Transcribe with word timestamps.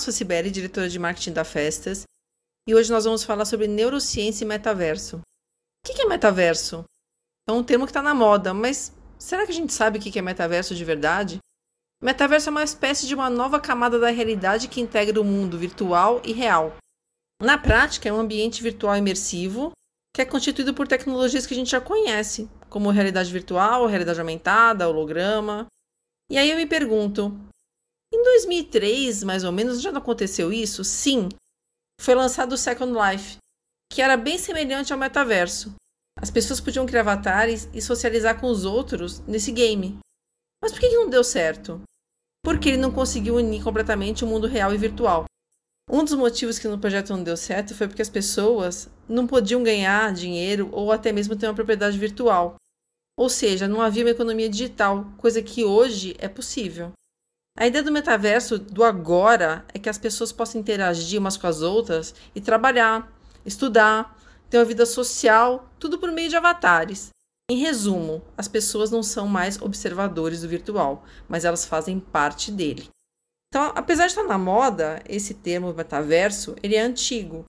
Sou 0.00 0.12
Sibeli, 0.12 0.50
diretora 0.50 0.88
de 0.88 0.98
marketing 0.98 1.32
da 1.32 1.44
Festas, 1.44 2.04
e 2.66 2.74
hoje 2.74 2.90
nós 2.90 3.04
vamos 3.04 3.22
falar 3.22 3.44
sobre 3.44 3.66
neurociência 3.66 4.44
e 4.44 4.48
metaverso. 4.48 5.18
O 5.18 5.92
que 5.92 6.02
é 6.02 6.06
metaverso? 6.06 6.84
É 7.48 7.52
um 7.52 7.62
termo 7.62 7.84
que 7.84 7.90
está 7.90 8.02
na 8.02 8.14
moda, 8.14 8.54
mas 8.54 8.92
será 9.18 9.44
que 9.44 9.52
a 9.52 9.54
gente 9.54 9.72
sabe 9.72 9.98
o 9.98 10.02
que 10.02 10.18
é 10.18 10.22
metaverso 10.22 10.74
de 10.74 10.84
verdade? 10.84 11.38
Metaverso 12.02 12.48
é 12.48 12.52
uma 12.52 12.64
espécie 12.64 13.06
de 13.06 13.14
uma 13.14 13.28
nova 13.28 13.60
camada 13.60 13.98
da 13.98 14.10
realidade 14.10 14.68
que 14.68 14.80
integra 14.80 15.20
o 15.20 15.24
mundo 15.24 15.58
virtual 15.58 16.22
e 16.24 16.32
real. 16.32 16.76
Na 17.42 17.58
prática, 17.58 18.08
é 18.08 18.12
um 18.12 18.20
ambiente 18.20 18.62
virtual 18.62 18.96
imersivo 18.96 19.72
que 20.14 20.22
é 20.22 20.24
constituído 20.24 20.74
por 20.74 20.88
tecnologias 20.88 21.46
que 21.46 21.54
a 21.54 21.56
gente 21.56 21.70
já 21.70 21.80
conhece, 21.80 22.48
como 22.68 22.90
realidade 22.90 23.32
virtual, 23.32 23.86
realidade 23.86 24.18
aumentada, 24.18 24.88
holograma. 24.88 25.66
E 26.28 26.36
aí 26.36 26.50
eu 26.50 26.56
me 26.56 26.66
pergunto, 26.66 27.38
em 28.12 28.22
2003, 28.22 29.22
mais 29.22 29.44
ou 29.44 29.52
menos, 29.52 29.80
já 29.80 29.92
não 29.92 30.00
aconteceu 30.00 30.52
isso? 30.52 30.82
Sim. 30.84 31.28
Foi 32.00 32.14
lançado 32.14 32.52
o 32.52 32.58
Second 32.58 32.92
Life, 32.92 33.36
que 33.92 34.02
era 34.02 34.16
bem 34.16 34.38
semelhante 34.38 34.92
ao 34.92 34.98
metaverso. 34.98 35.74
As 36.18 36.30
pessoas 36.30 36.60
podiam 36.60 36.86
criar 36.86 37.00
avatares 37.00 37.68
e 37.72 37.80
socializar 37.80 38.40
com 38.40 38.48
os 38.48 38.64
outros 38.64 39.20
nesse 39.20 39.52
game. 39.52 39.98
Mas 40.62 40.72
por 40.72 40.80
que 40.80 40.88
não 40.90 41.08
deu 41.08 41.24
certo? 41.24 41.80
Porque 42.44 42.70
ele 42.70 42.78
não 42.78 42.92
conseguiu 42.92 43.36
unir 43.36 43.62
completamente 43.62 44.24
o 44.24 44.26
mundo 44.26 44.46
real 44.46 44.74
e 44.74 44.78
virtual. 44.78 45.24
Um 45.88 46.04
dos 46.04 46.14
motivos 46.14 46.58
que 46.58 46.68
no 46.68 46.78
projeto 46.78 47.10
não 47.10 47.22
deu 47.22 47.36
certo 47.36 47.74
foi 47.74 47.88
porque 47.88 48.02
as 48.02 48.08
pessoas 48.08 48.88
não 49.08 49.26
podiam 49.26 49.62
ganhar 49.62 50.12
dinheiro 50.12 50.68
ou 50.72 50.92
até 50.92 51.10
mesmo 51.10 51.36
ter 51.36 51.46
uma 51.46 51.54
propriedade 51.54 51.98
virtual. 51.98 52.56
Ou 53.18 53.28
seja, 53.28 53.66
não 53.66 53.80
havia 53.80 54.04
uma 54.04 54.10
economia 54.10 54.48
digital, 54.48 55.04
coisa 55.18 55.42
que 55.42 55.64
hoje 55.64 56.14
é 56.18 56.28
possível. 56.28 56.92
A 57.58 57.66
ideia 57.66 57.84
do 57.84 57.92
metaverso 57.92 58.58
do 58.58 58.82
agora 58.82 59.64
é 59.74 59.78
que 59.78 59.88
as 59.88 59.98
pessoas 59.98 60.32
possam 60.32 60.60
interagir 60.60 61.20
umas 61.20 61.36
com 61.36 61.46
as 61.46 61.60
outras 61.60 62.14
e 62.34 62.40
trabalhar, 62.40 63.12
estudar, 63.44 64.16
ter 64.48 64.58
uma 64.58 64.64
vida 64.64 64.86
social, 64.86 65.70
tudo 65.78 65.98
por 65.98 66.10
meio 66.10 66.28
de 66.28 66.36
avatares. 66.36 67.10
Em 67.50 67.56
resumo, 67.56 68.22
as 68.36 68.48
pessoas 68.48 68.90
não 68.90 69.02
são 69.02 69.26
mais 69.26 69.60
observadores 69.60 70.42
do 70.42 70.48
virtual, 70.48 71.04
mas 71.28 71.44
elas 71.44 71.66
fazem 71.66 71.98
parte 71.98 72.50
dele. 72.50 72.88
Então, 73.48 73.72
apesar 73.74 74.06
de 74.06 74.12
estar 74.12 74.22
na 74.22 74.38
moda, 74.38 75.02
esse 75.08 75.34
termo 75.34 75.74
metaverso, 75.74 76.54
ele 76.62 76.76
é 76.76 76.80
antigo. 76.80 77.44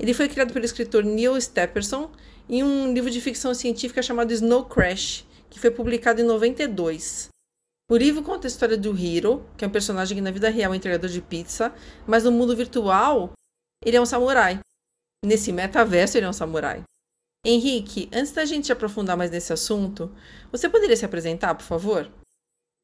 Ele 0.00 0.14
foi 0.14 0.28
criado 0.28 0.52
pelo 0.52 0.64
escritor 0.64 1.04
Neil 1.04 1.40
Stephenson 1.40 2.10
em 2.48 2.62
um 2.62 2.92
livro 2.92 3.10
de 3.10 3.20
ficção 3.20 3.52
científica 3.52 4.02
chamado 4.02 4.32
Snow 4.32 4.64
Crash, 4.64 5.26
que 5.50 5.58
foi 5.58 5.70
publicado 5.70 6.20
em 6.20 6.24
92. 6.24 7.31
O 7.92 7.96
livro 7.98 8.22
conta 8.22 8.46
a 8.46 8.48
história 8.48 8.78
do 8.78 8.96
Hiro, 8.96 9.46
que 9.54 9.66
é 9.66 9.68
um 9.68 9.70
personagem 9.70 10.16
que 10.16 10.22
na 10.22 10.30
vida 10.30 10.48
real 10.48 10.70
é 10.70 10.72
um 10.72 10.74
entregador 10.74 11.10
de 11.10 11.20
pizza, 11.20 11.74
mas 12.06 12.24
no 12.24 12.32
mundo 12.32 12.56
virtual 12.56 13.34
ele 13.84 13.98
é 13.98 14.00
um 14.00 14.06
samurai. 14.06 14.60
Nesse 15.22 15.52
metaverso 15.52 16.16
ele 16.16 16.24
é 16.24 16.28
um 16.30 16.32
samurai. 16.32 16.84
Henrique, 17.44 18.08
antes 18.10 18.32
da 18.32 18.46
gente 18.46 18.72
aprofundar 18.72 19.14
mais 19.14 19.30
nesse 19.30 19.52
assunto, 19.52 20.10
você 20.50 20.70
poderia 20.70 20.96
se 20.96 21.04
apresentar, 21.04 21.54
por 21.54 21.64
favor? 21.64 22.10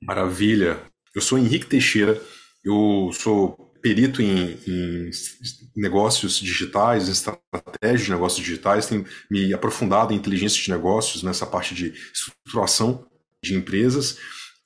Maravilha. 0.02 0.78
Eu 1.14 1.22
sou 1.22 1.38
Henrique 1.38 1.64
Teixeira, 1.64 2.20
eu 2.62 3.08
sou 3.14 3.56
perito 3.80 4.20
em, 4.20 4.58
em 4.66 5.10
negócios 5.74 6.38
digitais, 6.38 7.08
em 7.08 7.96
de 7.96 8.10
negócios 8.10 8.44
digitais, 8.44 8.84
tenho 8.84 9.06
me 9.30 9.54
aprofundado 9.54 10.12
em 10.12 10.16
inteligência 10.18 10.62
de 10.62 10.70
negócios, 10.70 11.22
nessa 11.22 11.46
parte 11.46 11.74
de 11.74 11.94
estruturação 12.12 13.08
de 13.42 13.54
empresas 13.54 14.18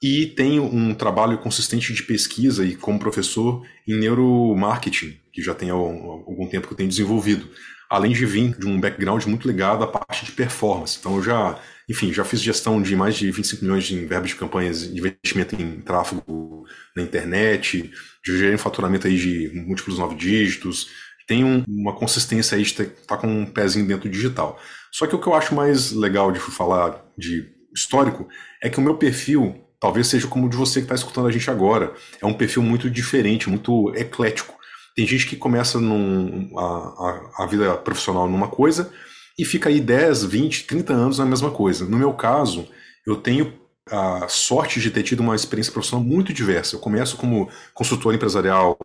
e 0.03 0.27
tenho 0.27 0.65
um 0.65 0.93
trabalho 0.93 1.39
consistente 1.39 1.93
de 1.93 2.03
pesquisa 2.03 2.65
e 2.65 2.75
como 2.75 2.99
professor 2.99 3.65
em 3.87 3.95
neuromarketing, 3.95 5.17
que 5.33 5.41
já 5.41 5.55
tem 5.55 5.71
algum 5.71 6.49
tempo 6.49 6.67
que 6.67 6.73
eu 6.73 6.77
tenho 6.77 6.89
desenvolvido, 6.89 7.49
além 7.89 8.13
de 8.13 8.27
vir 8.27 8.59
de 8.59 8.67
um 8.67 8.81
background 8.81 9.25
muito 9.27 9.47
ligado 9.47 9.85
à 9.85 9.87
parte 9.87 10.25
de 10.25 10.33
performance. 10.33 10.99
Então 10.99 11.17
eu 11.17 11.23
já, 11.23 11.57
enfim, 11.89 12.13
já 12.13 12.25
fiz 12.25 12.43
gestão 12.43 12.83
de 12.83 12.97
mais 12.97 13.15
de 13.15 13.31
25 13.31 13.65
milhões 13.65 13.85
de 13.85 14.05
verbas 14.05 14.31
de 14.31 14.37
campanhas 14.37 14.93
de 14.93 14.99
investimento 14.99 15.55
em 15.55 15.81
tráfego 15.81 16.65
na 16.97 17.03
internet, 17.03 17.93
gerei 18.27 18.57
um 18.57 18.59
faturamento 18.59 19.07
aí 19.07 19.17
de 19.17 19.53
múltiplos 19.55 20.01
nove 20.01 20.17
dígitos, 20.17 20.89
tenho 21.29 21.65
uma 21.69 21.95
consistência 21.95 22.57
aí 22.57 22.65
de 22.65 22.71
estar 22.71 22.87
tá 23.07 23.17
com 23.17 23.29
um 23.29 23.47
pezinho 23.47 23.87
dentro 23.87 24.09
do 24.09 24.13
digital. 24.13 24.61
Só 24.91 25.07
que 25.07 25.15
o 25.15 25.21
que 25.21 25.29
eu 25.29 25.35
acho 25.35 25.55
mais 25.55 25.93
legal 25.93 26.33
de 26.33 26.41
falar 26.41 27.05
de 27.17 27.49
histórico 27.73 28.29
é 28.61 28.69
que 28.69 28.79
o 28.79 28.83
meu 28.83 28.97
perfil 28.97 29.62
talvez 29.83 30.07
seja 30.07 30.29
como 30.29 30.47
o 30.47 30.49
de 30.49 30.57
você 30.57 30.79
que 30.79 30.85
está 30.85 30.95
escutando 30.95 31.27
a 31.27 31.33
gente 31.33 31.51
agora. 31.51 31.93
É 32.21 32.25
um 32.25 32.33
perfil 32.33 32.63
muito 32.63 32.89
diferente, 32.89 33.49
muito 33.49 33.93
eclético. 33.97 34.55
Tem 34.95 35.05
gente 35.05 35.27
que 35.27 35.35
começa 35.35 35.81
num, 35.81 36.57
a, 36.57 36.63
a, 36.63 37.45
a, 37.45 37.47
vida 37.47 37.77
profissional 37.79 38.29
numa 38.29 38.47
coisa 38.47 38.93
e 39.37 39.45
fica 39.45 39.69
aí 39.69 39.81
10, 39.81 40.25
20, 40.25 40.65
30 40.67 40.93
anos 40.93 41.19
na 41.19 41.27
mesma 41.27 41.51
coisa. 41.51 41.85
No 41.85 41.99
meu 41.99 42.13
caso, 42.13 42.69
eu 43.05 43.17
tenho 43.17 43.55
a 43.91 44.29
sorte 44.29 44.81
de 44.81 44.89
ter 44.89 45.03
tido 45.03 45.19
uma 45.19 45.35
experiência 45.35 45.73
profissional 45.73 46.07
muito 46.07 46.33
diversa. 46.33 46.77
Eu 46.77 46.81
começo 46.81 47.17
como 47.17 47.49
consultor 47.75 48.15
empresarial, 48.15 48.79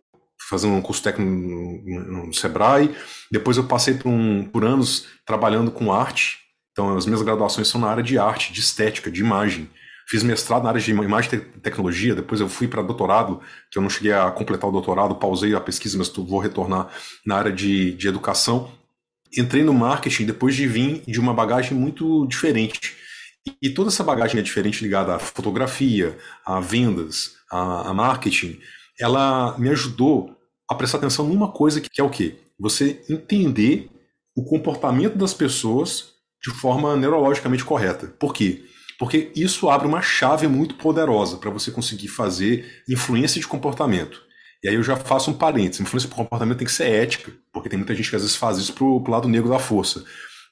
fazendo 0.50 0.74
um 0.74 0.82
curso 0.82 1.02
técnico 1.02 1.30
no, 1.30 2.34
Sebrae, 2.34 2.92
depois 3.30 3.56
eu 3.56 3.64
passei 3.64 3.94
por, 3.94 4.08
um, 4.08 4.44
por 4.44 4.64
anos 4.64 5.06
trabalhando 5.24 5.70
com 5.70 5.92
arte. 5.92 6.38
Então, 6.72 6.96
as 6.96 7.06
minhas 7.06 7.22
graduações 7.22 7.68
são 7.68 7.80
na 7.80 7.88
área 7.88 8.02
de 8.02 8.18
arte, 8.18 8.52
de 8.52 8.58
estética, 8.58 9.12
de 9.12 9.20
imagem. 9.20 9.68
Fiz 10.08 10.22
mestrado 10.22 10.62
na 10.62 10.70
área 10.70 10.80
de 10.80 10.90
imagem 10.90 11.34
e 11.34 11.60
tecnologia, 11.60 12.14
depois 12.14 12.40
eu 12.40 12.48
fui 12.48 12.66
para 12.66 12.80
doutorado, 12.80 13.42
que 13.70 13.78
eu 13.78 13.82
não 13.82 13.90
cheguei 13.90 14.12
a 14.12 14.30
completar 14.30 14.70
o 14.70 14.72
doutorado, 14.72 15.14
pausei 15.14 15.54
a 15.54 15.60
pesquisa, 15.60 15.98
mas 15.98 16.08
vou 16.08 16.38
retornar 16.38 16.88
na 17.26 17.36
área 17.36 17.52
de, 17.52 17.92
de 17.92 18.08
educação. 18.08 18.72
Entrei 19.36 19.62
no 19.62 19.74
marketing 19.74 20.24
depois 20.24 20.56
de 20.56 20.66
vir 20.66 21.02
de 21.06 21.20
uma 21.20 21.34
bagagem 21.34 21.76
muito 21.76 22.26
diferente. 22.26 22.96
E, 23.62 23.68
toda 23.68 23.90
essa 23.90 24.02
bagagem 24.02 24.40
é 24.40 24.42
diferente 24.42 24.82
ligada 24.82 25.14
à 25.14 25.18
fotografia, 25.18 26.16
a 26.44 26.58
vendas, 26.58 27.36
a, 27.50 27.90
a 27.90 27.94
marketing, 27.94 28.58
ela 28.98 29.58
me 29.58 29.68
ajudou 29.68 30.34
a 30.68 30.74
prestar 30.74 30.98
atenção 30.98 31.26
numa 31.26 31.52
coisa 31.52 31.82
que 31.82 32.00
é 32.00 32.04
o 32.04 32.10
quê? 32.10 32.36
Você 32.58 33.02
entender 33.10 33.90
o 34.34 34.42
comportamento 34.42 35.18
das 35.18 35.34
pessoas 35.34 36.14
de 36.42 36.50
forma 36.50 36.96
neurologicamente 36.96 37.64
correta. 37.64 38.06
Por 38.18 38.32
quê? 38.32 38.64
Porque 38.98 39.30
isso 39.36 39.70
abre 39.70 39.86
uma 39.86 40.02
chave 40.02 40.48
muito 40.48 40.74
poderosa 40.74 41.36
para 41.36 41.50
você 41.50 41.70
conseguir 41.70 42.08
fazer 42.08 42.82
influência 42.88 43.40
de 43.40 43.46
comportamento. 43.46 44.20
E 44.62 44.68
aí 44.68 44.74
eu 44.74 44.82
já 44.82 44.96
faço 44.96 45.30
um 45.30 45.34
parênteses. 45.34 45.80
Influência 45.80 46.08
de 46.08 46.14
comportamento 46.14 46.58
tem 46.58 46.66
que 46.66 46.72
ser 46.72 46.90
ética, 46.90 47.32
porque 47.52 47.68
tem 47.68 47.78
muita 47.78 47.94
gente 47.94 48.10
que 48.10 48.16
às 48.16 48.22
vezes 48.22 48.36
faz 48.36 48.58
isso 48.58 48.72
pro, 48.72 49.00
pro 49.00 49.12
lado 49.12 49.28
negro 49.28 49.48
da 49.48 49.58
força. 49.58 50.04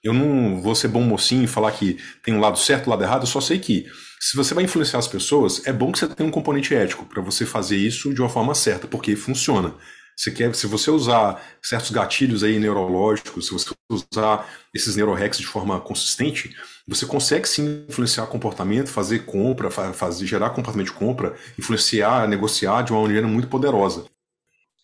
Eu 0.02 0.12
não 0.12 0.62
vou 0.62 0.76
ser 0.76 0.86
bom 0.86 1.02
mocinho 1.02 1.42
e 1.42 1.48
falar 1.48 1.72
que 1.72 1.98
tem 2.22 2.32
um 2.32 2.40
lado 2.40 2.56
certo 2.56 2.84
e 2.84 2.86
um 2.86 2.90
lado 2.90 3.02
errado, 3.02 3.22
eu 3.22 3.26
só 3.26 3.40
sei 3.40 3.58
que 3.58 3.86
se 4.20 4.36
você 4.36 4.54
vai 4.54 4.62
influenciar 4.62 5.00
as 5.00 5.08
pessoas, 5.08 5.66
é 5.66 5.72
bom 5.72 5.90
que 5.90 5.98
você 5.98 6.06
tenha 6.06 6.28
um 6.28 6.32
componente 6.32 6.74
ético 6.74 7.04
para 7.04 7.20
você 7.20 7.44
fazer 7.44 7.76
isso 7.76 8.14
de 8.14 8.20
uma 8.20 8.28
forma 8.28 8.54
certa, 8.54 8.86
porque 8.86 9.16
funciona. 9.16 9.74
Você 10.16 10.30
quer, 10.30 10.54
se 10.54 10.66
você 10.66 10.90
usar 10.90 11.44
certos 11.62 11.90
gatilhos 11.90 12.42
aí 12.42 12.58
neurológicos, 12.58 13.46
se 13.46 13.52
você 13.52 13.74
usar 13.90 14.48
esses 14.72 14.96
neurohacks 14.96 15.38
de 15.38 15.46
forma 15.46 15.78
consistente, 15.78 16.56
você 16.88 17.04
consegue 17.04 17.46
sim 17.46 17.84
influenciar 17.86 18.26
comportamento, 18.26 18.88
fazer 18.88 19.26
compra, 19.26 19.70
fazer 19.70 20.26
gerar 20.26 20.50
comportamento 20.50 20.86
de 20.86 20.94
compra, 20.94 21.36
influenciar, 21.58 22.26
negociar 22.26 22.82
de 22.82 22.92
uma 22.92 23.02
maneira 23.02 23.28
muito 23.28 23.48
poderosa. 23.48 24.06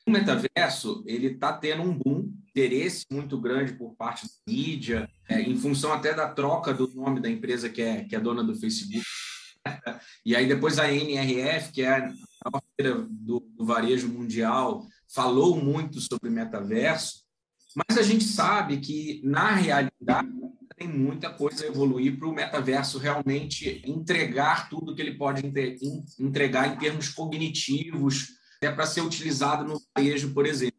O 0.07 0.11
metaverso 0.11 1.03
ele 1.07 1.29
está 1.29 1.53
tendo 1.53 1.83
um 1.83 1.97
boom, 1.97 2.31
interesse 2.51 3.07
muito 3.11 3.41
grande 3.41 3.73
por 3.73 3.95
parte 3.95 4.27
da 4.27 4.33
mídia, 4.47 5.09
é, 5.27 5.41
em 5.41 5.57
função 5.57 5.93
até 5.93 6.13
da 6.13 6.29
troca 6.29 6.75
do 6.75 6.87
nome 6.89 7.21
da 7.21 7.31
empresa 7.31 7.71
que 7.71 7.81
é, 7.81 8.05
que 8.05 8.15
é 8.15 8.21
dona 8.21 8.45
do 8.45 8.55
Facebook. 8.55 9.03
E 10.27 10.35
aí 10.35 10.47
depois 10.47 10.79
a 10.79 10.93
NRF, 10.93 11.73
que 11.73 11.83
é 11.83 12.13
a 12.45 12.61
feira 12.77 13.07
do, 13.09 13.41
do 13.41 13.65
varejo 13.65 14.09
mundial, 14.09 14.85
falou 15.15 15.57
muito 15.57 16.01
sobre 16.01 16.31
metaverso, 16.31 17.23
mas 17.89 17.99
a 17.99 18.03
gente 18.03 18.25
sabe 18.25 18.79
que, 18.79 19.21
na 19.25 19.53
realidade, 19.53 20.29
tem 20.77 20.89
muita 20.89 21.31
coisa 21.31 21.65
a 21.65 21.69
evoluir 21.69 22.19
para 22.19 22.29
o 22.29 22.35
metaverso 22.35 22.99
realmente 22.99 23.83
entregar 23.87 24.69
tudo 24.69 24.95
que 24.95 25.01
ele 25.01 25.17
pode 25.17 25.43
entregar 26.19 26.69
em 26.69 26.79
termos 26.79 27.09
cognitivos, 27.09 28.29
até 28.57 28.71
para 28.71 28.87
ser 28.87 29.01
utilizado 29.01 29.65
no 29.65 29.81
varejo, 29.97 30.33
por 30.33 30.47
exemplo. 30.47 30.79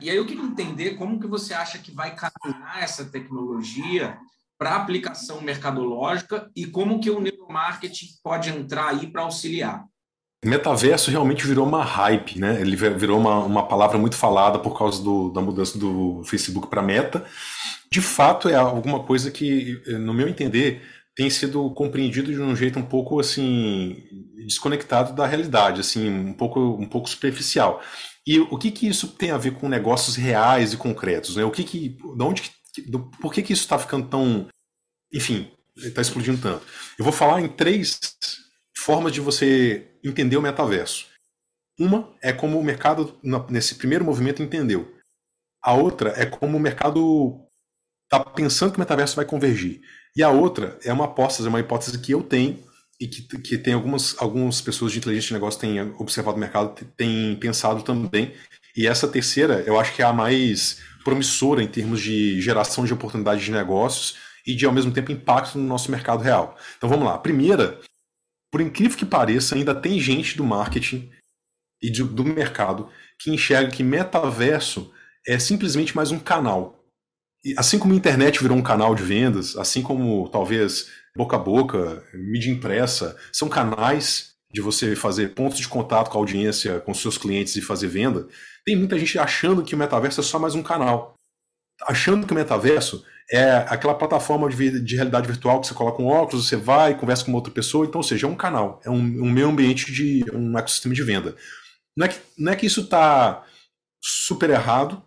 E 0.00 0.10
aí 0.10 0.16
eu 0.16 0.26
queria 0.26 0.42
entender 0.42 0.96
como 0.96 1.20
que 1.20 1.26
você 1.26 1.54
acha 1.54 1.78
que 1.78 1.90
vai 1.90 2.14
caminhar 2.14 2.82
essa 2.82 3.04
tecnologia 3.04 4.18
para 4.58 4.76
aplicação 4.76 5.40
mercadológica 5.40 6.50
e 6.54 6.66
como 6.66 7.00
que 7.00 7.10
o 7.10 7.20
neuromarketing 7.20 8.06
pode 8.22 8.50
entrar 8.50 8.88
aí 8.88 9.10
para 9.10 9.22
auxiliar. 9.22 9.84
Metaverso 10.44 11.10
realmente 11.10 11.46
virou 11.46 11.66
uma 11.66 11.82
hype, 11.82 12.38
né? 12.38 12.60
Ele 12.60 12.76
virou 12.76 13.18
uma, 13.18 13.38
uma 13.38 13.66
palavra 13.66 13.98
muito 13.98 14.16
falada 14.16 14.58
por 14.58 14.76
causa 14.76 15.02
do, 15.02 15.30
da 15.30 15.40
mudança 15.40 15.78
do 15.78 16.22
Facebook 16.24 16.68
para 16.68 16.82
Meta. 16.82 17.24
De 17.90 18.00
fato, 18.00 18.48
é 18.48 18.54
alguma 18.54 19.04
coisa 19.04 19.30
que, 19.30 19.80
no 19.86 20.12
meu 20.12 20.28
entender, 20.28 20.82
tem 21.14 21.30
sido 21.30 21.70
compreendido 21.70 22.32
de 22.32 22.40
um 22.40 22.56
jeito 22.56 22.78
um 22.78 22.84
pouco 22.84 23.20
assim 23.20 24.02
desconectado 24.44 25.14
da 25.14 25.26
realidade, 25.26 25.80
assim, 25.80 26.08
um 26.08 26.32
pouco, 26.32 26.60
um 26.60 26.86
pouco 26.86 27.08
superficial. 27.08 27.82
E 28.26 28.40
o 28.40 28.58
que 28.58 28.70
que 28.70 28.88
isso 28.88 29.08
tem 29.08 29.30
a 29.30 29.38
ver 29.38 29.52
com 29.52 29.68
negócios 29.68 30.16
reais 30.16 30.72
e 30.72 30.76
concretos, 30.76 31.36
né? 31.36 31.44
O 31.44 31.50
que 31.50 31.64
que, 31.64 31.90
de 31.90 32.22
onde, 32.22 32.50
do, 32.86 33.00
por 33.20 33.32
que 33.32 33.42
que 33.42 33.52
isso 33.52 33.62
está 33.62 33.78
ficando 33.78 34.08
tão, 34.08 34.48
enfim, 35.12 35.50
está 35.76 36.00
explodindo 36.02 36.40
tanto? 36.40 36.64
Eu 36.98 37.04
vou 37.04 37.12
falar 37.12 37.40
em 37.40 37.48
três 37.48 38.00
formas 38.84 39.12
de 39.12 39.20
você 39.20 39.88
entender 40.04 40.36
o 40.36 40.42
metaverso. 40.42 41.06
Uma 41.78 42.14
é 42.22 42.32
como 42.32 42.58
o 42.58 42.64
mercado 42.64 43.18
nesse 43.48 43.76
primeiro 43.76 44.04
movimento 44.04 44.42
entendeu. 44.42 44.94
A 45.62 45.72
outra 45.72 46.12
é 46.16 46.26
como 46.26 46.58
o 46.58 46.60
mercado 46.60 47.40
está 48.04 48.22
pensando 48.22 48.72
que 48.72 48.76
o 48.76 48.80
metaverso 48.80 49.16
vai 49.16 49.24
convergir. 49.24 49.80
E 50.14 50.22
a 50.22 50.28
outra 50.28 50.78
é 50.84 50.92
uma 50.92 51.06
aposta, 51.06 51.42
é 51.42 51.48
uma 51.48 51.60
hipótese 51.60 51.98
que 51.98 52.12
eu 52.12 52.22
tenho 52.22 52.62
e 53.00 53.08
que, 53.08 53.22
que 53.38 53.56
tem 53.56 53.72
algumas, 53.72 54.14
algumas 54.18 54.60
pessoas 54.60 54.92
de 54.92 54.98
inteligência 54.98 55.28
de 55.28 55.34
negócio 55.34 55.60
têm 55.60 55.80
observado 55.98 56.36
o 56.36 56.40
mercado, 56.40 56.84
têm 56.96 57.34
pensado 57.36 57.82
também. 57.82 58.34
E 58.76 58.86
essa 58.86 59.08
terceira, 59.08 59.64
eu 59.66 59.80
acho 59.80 59.94
que 59.94 60.02
é 60.02 60.04
a 60.04 60.12
mais 60.12 60.82
promissora 61.02 61.62
em 61.62 61.68
termos 61.68 62.02
de 62.02 62.40
geração 62.40 62.84
de 62.84 62.92
oportunidades 62.92 63.44
de 63.44 63.50
negócios 63.50 64.16
e 64.46 64.54
de, 64.54 64.66
ao 64.66 64.72
mesmo 64.72 64.92
tempo, 64.92 65.10
impacto 65.10 65.58
no 65.58 65.66
nosso 65.66 65.90
mercado 65.90 66.22
real. 66.22 66.56
Então 66.76 66.88
vamos 66.88 67.06
lá. 67.06 67.14
A 67.14 67.18
primeira, 67.18 67.80
por 68.54 68.60
incrível 68.60 68.96
que 68.96 69.04
pareça, 69.04 69.56
ainda 69.56 69.74
tem 69.74 69.98
gente 69.98 70.36
do 70.36 70.44
marketing 70.44 71.10
e 71.82 71.90
do, 71.90 72.06
do 72.06 72.22
mercado 72.22 72.88
que 73.18 73.32
enxerga 73.32 73.68
que 73.68 73.82
metaverso 73.82 74.92
é 75.26 75.36
simplesmente 75.40 75.96
mais 75.96 76.12
um 76.12 76.20
canal. 76.20 76.78
E 77.44 77.52
assim 77.58 77.80
como 77.80 77.92
a 77.92 77.96
internet 77.96 78.40
virou 78.40 78.56
um 78.56 78.62
canal 78.62 78.94
de 78.94 79.02
vendas, 79.02 79.56
assim 79.56 79.82
como 79.82 80.28
talvez 80.28 80.88
boca 81.16 81.34
a 81.34 81.38
boca, 81.40 82.06
mídia 82.14 82.52
impressa, 82.52 83.18
são 83.32 83.48
canais 83.48 84.34
de 84.52 84.60
você 84.60 84.94
fazer 84.94 85.34
pontos 85.34 85.58
de 85.58 85.66
contato 85.66 86.08
com 86.08 86.18
a 86.18 86.20
audiência, 86.20 86.78
com 86.78 86.94
seus 86.94 87.18
clientes 87.18 87.56
e 87.56 87.60
fazer 87.60 87.88
venda. 87.88 88.28
Tem 88.64 88.76
muita 88.76 88.96
gente 88.96 89.18
achando 89.18 89.64
que 89.64 89.74
o 89.74 89.78
metaverso 89.78 90.20
é 90.20 90.22
só 90.22 90.38
mais 90.38 90.54
um 90.54 90.62
canal. 90.62 91.16
Achando 91.88 92.24
que 92.24 92.32
o 92.32 92.36
metaverso 92.36 93.04
é 93.30 93.56
aquela 93.68 93.94
plataforma 93.94 94.48
de, 94.48 94.80
de 94.80 94.96
realidade 94.96 95.26
virtual 95.26 95.60
que 95.60 95.66
você 95.66 95.74
coloca 95.74 96.02
um 96.02 96.06
óculos, 96.06 96.48
você 96.48 96.56
vai, 96.56 96.96
conversa 96.96 97.24
com 97.24 97.30
uma 97.30 97.38
outra 97.38 97.52
pessoa, 97.52 97.86
então, 97.86 98.00
ou 98.00 98.02
seja, 98.02 98.26
é 98.26 98.30
um 98.30 98.34
canal, 98.34 98.80
é 98.84 98.90
um, 98.90 98.96
um 98.96 99.30
meio 99.30 99.48
ambiente 99.48 99.92
de 99.92 100.24
um 100.32 100.58
ecossistema 100.58 100.94
de 100.94 101.02
venda. 101.02 101.34
Não 101.96 102.06
é 102.06 102.08
que, 102.08 102.18
não 102.36 102.52
é 102.52 102.56
que 102.56 102.66
isso 102.66 102.82
está 102.82 103.44
super 104.02 104.50
errado, 104.50 105.02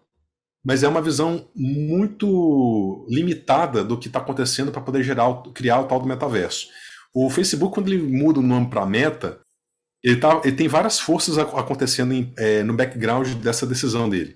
mas 0.66 0.84
é 0.84 0.88
uma 0.88 1.02
visão 1.02 1.48
muito 1.56 3.06
limitada 3.10 3.84
do 3.84 3.98
que 3.98 4.08
está 4.08 4.19
acontecendo 4.19 4.72
para 4.72 4.81
poder 4.81 5.04
gerar, 5.04 5.42
criar 5.54 5.81
o 5.81 5.86
tal 5.86 6.00
do 6.00 6.08
metaverso. 6.08 6.68
O 7.14 7.30
Facebook, 7.30 7.74
quando 7.74 7.88
ele 7.88 8.02
muda 8.02 8.40
o 8.40 8.44
nome 8.44 8.69
para 8.69 8.86
Meta, 8.86 9.40
ele, 10.04 10.18
tá, 10.18 10.42
ele 10.44 10.56
tem 10.56 10.68
várias 10.68 11.00
forças 11.00 11.38
acontecendo 11.38 12.14
em, 12.14 12.34
é, 12.38 12.64
no 12.64 12.74
background 12.74 13.34
dessa 13.36 13.66
decisão 13.66 14.10
dele. 14.10 14.36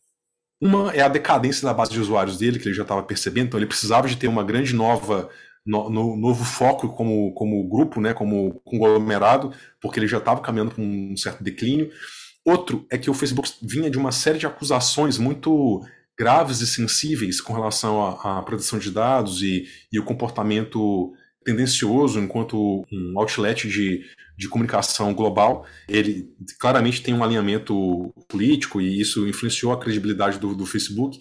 Uma 0.61 0.91
é 0.93 1.01
a 1.01 1.07
decadência 1.07 1.67
da 1.67 1.73
base 1.73 1.91
de 1.91 1.99
usuários 1.99 2.37
dele, 2.37 2.59
que 2.59 2.67
ele 2.67 2.75
já 2.75 2.83
estava 2.83 3.01
percebendo, 3.01 3.47
então 3.47 3.59
ele 3.59 3.65
precisava 3.65 4.07
de 4.07 4.15
ter 4.15 4.27
uma 4.27 4.43
grande 4.43 4.75
nova 4.75 5.27
no, 5.65 5.89
no, 5.89 6.15
novo 6.15 6.45
foco 6.45 6.89
como, 6.89 7.33
como 7.33 7.67
grupo, 7.67 7.99
né, 7.99 8.13
como 8.13 8.61
conglomerado, 8.63 9.51
porque 9.81 9.99
ele 9.99 10.07
já 10.07 10.19
estava 10.19 10.39
caminhando 10.39 10.71
para 10.71 10.83
um 10.83 11.17
certo 11.17 11.43
declínio. 11.43 11.89
Outro 12.45 12.85
é 12.91 12.97
que 12.97 13.09
o 13.09 13.13
Facebook 13.13 13.49
vinha 13.61 13.89
de 13.89 13.97
uma 13.97 14.11
série 14.11 14.37
de 14.37 14.45
acusações 14.45 15.17
muito 15.17 15.81
graves 16.17 16.61
e 16.61 16.67
sensíveis 16.67 17.41
com 17.41 17.53
relação 17.53 18.03
à, 18.03 18.39
à 18.39 18.41
proteção 18.43 18.77
de 18.77 18.91
dados 18.91 19.41
e, 19.41 19.67
e, 19.91 19.99
o 19.99 20.03
comportamento 20.03 21.13
tendencioso 21.43 22.19
enquanto 22.19 22.85
um 22.91 23.19
outlet 23.19 23.67
de, 23.67 24.05
de 24.37 24.47
comunicação 24.47 25.13
global. 25.13 25.65
Ele 25.87 26.29
claramente 26.59 27.01
tem 27.01 27.13
um 27.13 27.23
alinhamento 27.23 28.13
político 28.27 28.81
e 28.81 28.99
isso 28.99 29.27
influenciou 29.27 29.71
a 29.71 29.79
credibilidade 29.79 30.39
do, 30.39 30.55
do 30.55 30.65
Facebook. 30.65 31.19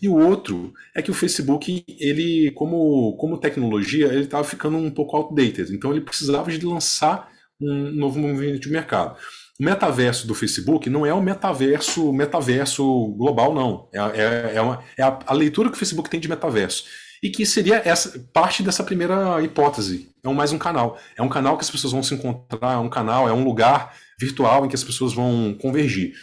E 0.00 0.08
o 0.08 0.14
outro 0.14 0.72
é 0.94 1.02
que 1.02 1.10
o 1.10 1.14
Facebook, 1.14 1.84
ele 1.98 2.50
como, 2.52 3.16
como 3.16 3.38
tecnologia, 3.38 4.06
ele 4.06 4.24
estava 4.24 4.44
ficando 4.44 4.76
um 4.76 4.90
pouco 4.90 5.16
outdated. 5.16 5.74
Então 5.74 5.90
ele 5.90 6.00
precisava 6.00 6.50
de 6.50 6.64
lançar 6.64 7.30
um 7.60 7.92
novo 7.92 8.18
movimento 8.18 8.60
de 8.60 8.70
mercado. 8.70 9.16
O 9.60 9.64
metaverso 9.64 10.26
do 10.26 10.34
Facebook 10.34 10.88
não 10.88 11.04
é 11.06 11.12
o 11.12 11.22
metaverso 11.22 12.12
metaverso 12.12 13.14
global, 13.16 13.54
não. 13.54 13.88
É, 13.92 13.98
é, 13.98 14.52
é, 14.56 14.60
uma, 14.60 14.82
é 14.96 15.02
a, 15.02 15.18
a, 15.26 15.32
leitura 15.32 15.68
que 15.68 15.76
o 15.76 15.78
Facebook 15.78 16.10
tem 16.10 16.18
de 16.18 16.28
metaverso. 16.28 16.84
E 17.22 17.30
que 17.30 17.46
seria 17.46 17.80
essa 17.84 18.18
parte 18.32 18.62
dessa 18.62 18.82
primeira 18.82 19.40
hipótese. 19.42 20.10
É 20.24 20.28
um, 20.28 20.34
mais 20.34 20.52
um 20.52 20.58
canal. 20.58 20.98
É 21.16 21.22
um 21.22 21.28
canal 21.28 21.56
que 21.56 21.62
as 21.62 21.70
pessoas 21.70 21.92
vão 21.92 22.02
se 22.02 22.14
encontrar, 22.14 22.72
é 22.72 22.78
um 22.78 22.88
canal, 22.88 23.28
é 23.28 23.32
um 23.32 23.44
lugar 23.44 23.94
virtual 24.18 24.66
em 24.66 24.68
que 24.68 24.74
as 24.74 24.82
pessoas 24.82 25.12
vão 25.12 25.56
convergir. 25.60 26.14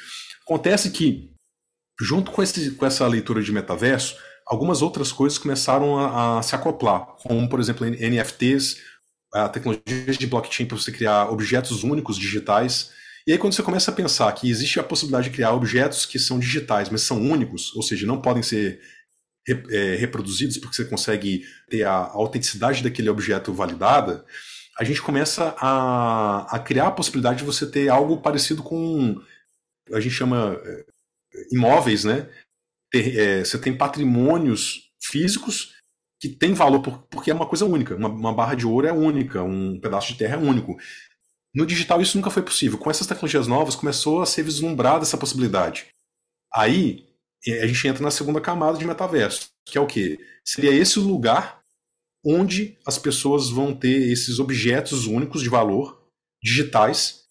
Acontece 0.44 0.92
que, 0.92 1.32
junto 2.02 2.32
com, 2.32 2.44
esse, 2.44 2.72
com 2.72 2.86
essa 2.86 3.08
leitura 3.08 3.42
de 3.42 3.52
metaverso, 3.52 4.18
algumas 4.46 4.82
outras 4.82 5.12
coisas 5.12 5.38
começaram 5.38 5.98
a, 5.98 6.40
a 6.40 6.42
se 6.42 6.54
acoplar, 6.54 7.06
como, 7.24 7.48
por 7.48 7.60
exemplo, 7.60 7.88
NFTs, 7.88 8.78
a 9.34 9.48
tecnologia 9.48 10.12
de 10.18 10.28
blockchain 10.28 10.66
para 10.66 10.78
você 10.78 10.92
criar 10.92 11.32
objetos 11.32 11.84
únicos 11.84 12.18
digitais 12.18 12.92
e 13.30 13.32
aí, 13.32 13.38
quando 13.38 13.54
você 13.54 13.62
começa 13.62 13.92
a 13.92 13.94
pensar 13.94 14.32
que 14.32 14.50
existe 14.50 14.80
a 14.80 14.84
possibilidade 14.84 15.30
de 15.30 15.36
criar 15.36 15.54
objetos 15.54 16.04
que 16.04 16.18
são 16.18 16.40
digitais, 16.40 16.90
mas 16.90 17.02
são 17.02 17.22
únicos, 17.22 17.76
ou 17.76 17.84
seja, 17.84 18.08
não 18.08 18.20
podem 18.20 18.42
ser 18.42 18.82
reproduzidos 19.98 20.58
porque 20.58 20.76
você 20.76 20.86
consegue 20.86 21.44
ter 21.70 21.84
a 21.84 21.96
autenticidade 21.96 22.84
daquele 22.84 23.10
objeto 23.10 23.54
validada, 23.54 24.26
a 24.80 24.84
gente 24.86 25.02
começa 25.02 25.54
a, 25.58 26.56
a 26.56 26.58
criar 26.58 26.88
a 26.88 26.92
possibilidade 26.92 27.40
de 27.40 27.44
você 27.44 27.70
ter 27.70 27.90
algo 27.90 28.22
parecido 28.22 28.64
com. 28.64 29.22
A 29.92 30.00
gente 30.00 30.16
chama 30.16 30.58
é, 30.64 30.86
imóveis, 31.52 32.06
né? 32.06 32.30
Ter, 32.90 33.20
é, 33.20 33.44
você 33.44 33.60
tem 33.60 33.76
patrimônios 33.76 34.90
físicos 35.02 35.76
que 36.18 36.30
tem 36.30 36.54
valor 36.54 36.82
por, 36.82 37.00
porque 37.10 37.30
é 37.30 37.34
uma 37.34 37.46
coisa 37.46 37.66
única. 37.66 37.94
Uma, 37.94 38.08
uma, 38.08 38.34
barra 38.34 38.56
de 38.56 38.66
ouro 38.66 38.88
é 38.88 38.94
única, 38.94 39.44
um 39.44 39.78
pedaço 39.82 40.14
de 40.14 40.18
terra 40.18 40.36
é 40.36 40.40
único. 40.40 40.78
No 41.54 41.66
digital 41.66 42.02
isso 42.02 42.16
nunca 42.16 42.30
foi 42.30 42.42
possível. 42.42 42.78
Com 42.78 42.90
essas 42.90 43.06
tecnologias 43.06 43.48
novas 43.48 43.76
começou 43.76 44.22
a 44.22 44.26
ser 44.26 44.44
vislumbrada 44.44 45.04
essa 45.04 45.18
possibilidade. 45.18 45.88
Aí 46.54 47.06
a 47.48 47.68
gente 47.68 47.88
entra 47.88 48.04
na 48.04 48.12
segunda 48.12 48.42
camada 48.42 48.78
de 48.78 48.86
metaverso, 48.86 49.50
que 49.66 49.78
é 49.78 49.82
o 49.82 49.88
quê? 49.88 50.20
Seria 50.46 50.74
esse 50.74 51.00
lugar 51.00 51.60
onde 52.26 52.78
as 52.86 52.98
pessoas 52.98 53.50
vão 53.50 53.74
ter 53.74 54.12
esses 54.12 54.40
objetos 54.40 55.06
únicos 55.06 55.42
de 55.42 55.50
valor 55.50 56.06
digitais 56.44 57.24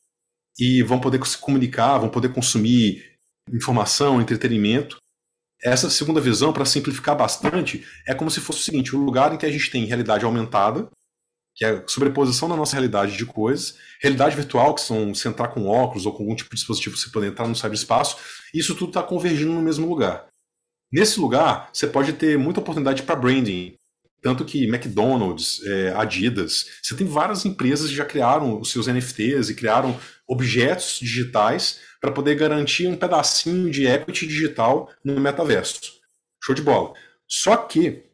e 0.58 0.82
vão 0.82 1.00
poder 1.00 1.24
se 1.26 1.38
comunicar, 1.38 1.98
vão 1.98 2.08
poder 2.08 2.32
consumir 2.32 3.16
informação, 3.52 4.20
entretenimento. 4.20 4.96
Essa 5.62 5.90
segunda 5.90 6.20
visão, 6.20 6.52
para 6.52 6.64
simplificar 6.64 7.16
bastante, 7.16 7.84
é 8.06 8.14
como 8.14 8.30
se 8.30 8.40
fosse 8.40 8.60
o 8.60 8.64
seguinte: 8.64 8.94
o 8.94 8.98
lugar 8.98 9.32
em 9.32 9.38
que 9.38 9.46
a 9.46 9.50
gente 9.50 9.70
tem 9.70 9.84
realidade 9.84 10.24
aumentada, 10.24 10.88
que 11.58 11.64
é 11.64 11.70
a 11.70 11.82
sobreposição 11.88 12.48
da 12.48 12.54
nossa 12.54 12.74
realidade 12.74 13.16
de 13.16 13.26
coisas, 13.26 13.74
realidade 14.00 14.36
virtual, 14.36 14.76
que 14.76 14.80
são 14.80 15.12
você 15.12 15.26
entrar 15.26 15.48
com 15.48 15.66
óculos 15.66 16.06
ou 16.06 16.12
com 16.12 16.22
algum 16.22 16.36
tipo 16.36 16.50
de 16.50 16.56
dispositivo 16.56 16.96
você 16.96 17.10
poder 17.10 17.26
entrar 17.26 17.48
no 17.48 17.56
cyberespaço, 17.56 18.16
isso 18.54 18.76
tudo 18.76 18.90
está 18.90 19.02
convergindo 19.02 19.52
no 19.52 19.60
mesmo 19.60 19.88
lugar. 19.88 20.28
Nesse 20.90 21.18
lugar, 21.18 21.68
você 21.72 21.88
pode 21.88 22.12
ter 22.12 22.38
muita 22.38 22.60
oportunidade 22.60 23.02
para 23.02 23.16
branding, 23.16 23.74
tanto 24.22 24.44
que 24.44 24.68
McDonald's, 24.68 25.60
é, 25.64 25.92
Adidas, 25.96 26.66
você 26.80 26.94
tem 26.94 27.06
várias 27.08 27.44
empresas 27.44 27.90
que 27.90 27.96
já 27.96 28.04
criaram 28.04 28.60
os 28.60 28.70
seus 28.70 28.86
NFTs 28.86 29.50
e 29.50 29.54
criaram 29.54 29.98
objetos 30.28 31.00
digitais 31.00 31.80
para 32.00 32.12
poder 32.12 32.36
garantir 32.36 32.86
um 32.86 32.96
pedacinho 32.96 33.68
de 33.68 33.84
equity 33.84 34.28
digital 34.28 34.88
no 35.04 35.20
metaverso. 35.20 35.80
Show 36.40 36.54
de 36.54 36.62
bola. 36.62 36.94
Só 37.26 37.56
que 37.56 38.07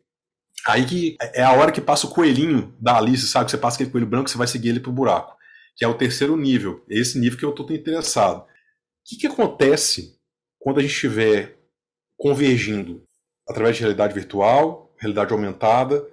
Aí 0.67 0.87
que 0.87 1.17
é 1.35 1.43
a 1.43 1.53
hora 1.53 1.71
que 1.71 1.81
passa 1.81 2.07
o 2.07 2.11
coelhinho 2.11 2.75
da 2.81 2.97
Alice, 2.97 3.27
sabe? 3.29 3.47
Que 3.47 3.51
você 3.51 3.59
passa 3.59 3.77
aquele 3.77 3.91
coelho 3.91 4.07
branco, 4.07 4.31
você 4.31 4.39
vai 4.39 4.47
seguir 4.47 4.71
ele 4.71 4.81
pro 4.81 4.93
buraco. 4.93 5.37
Que 5.77 5.85
é 5.85 5.89
o 5.89 5.97
terceiro 5.97 6.37
nível. 6.37 6.85
Esse 6.89 7.19
nível 7.19 7.39
que 7.39 7.45
eu 7.45 7.51
estou 7.51 7.71
interessado. 7.73 8.43
O 8.43 8.47
que, 9.05 9.17
que 9.17 9.27
acontece 9.27 10.19
quando 10.59 10.79
a 10.79 10.83
gente 10.83 10.95
estiver 10.95 11.59
convergindo 12.19 13.03
através 13.47 13.77
de 13.77 13.83
realidade 13.83 14.15
virtual, 14.15 14.95
realidade 14.97 15.33
aumentada 15.33 16.09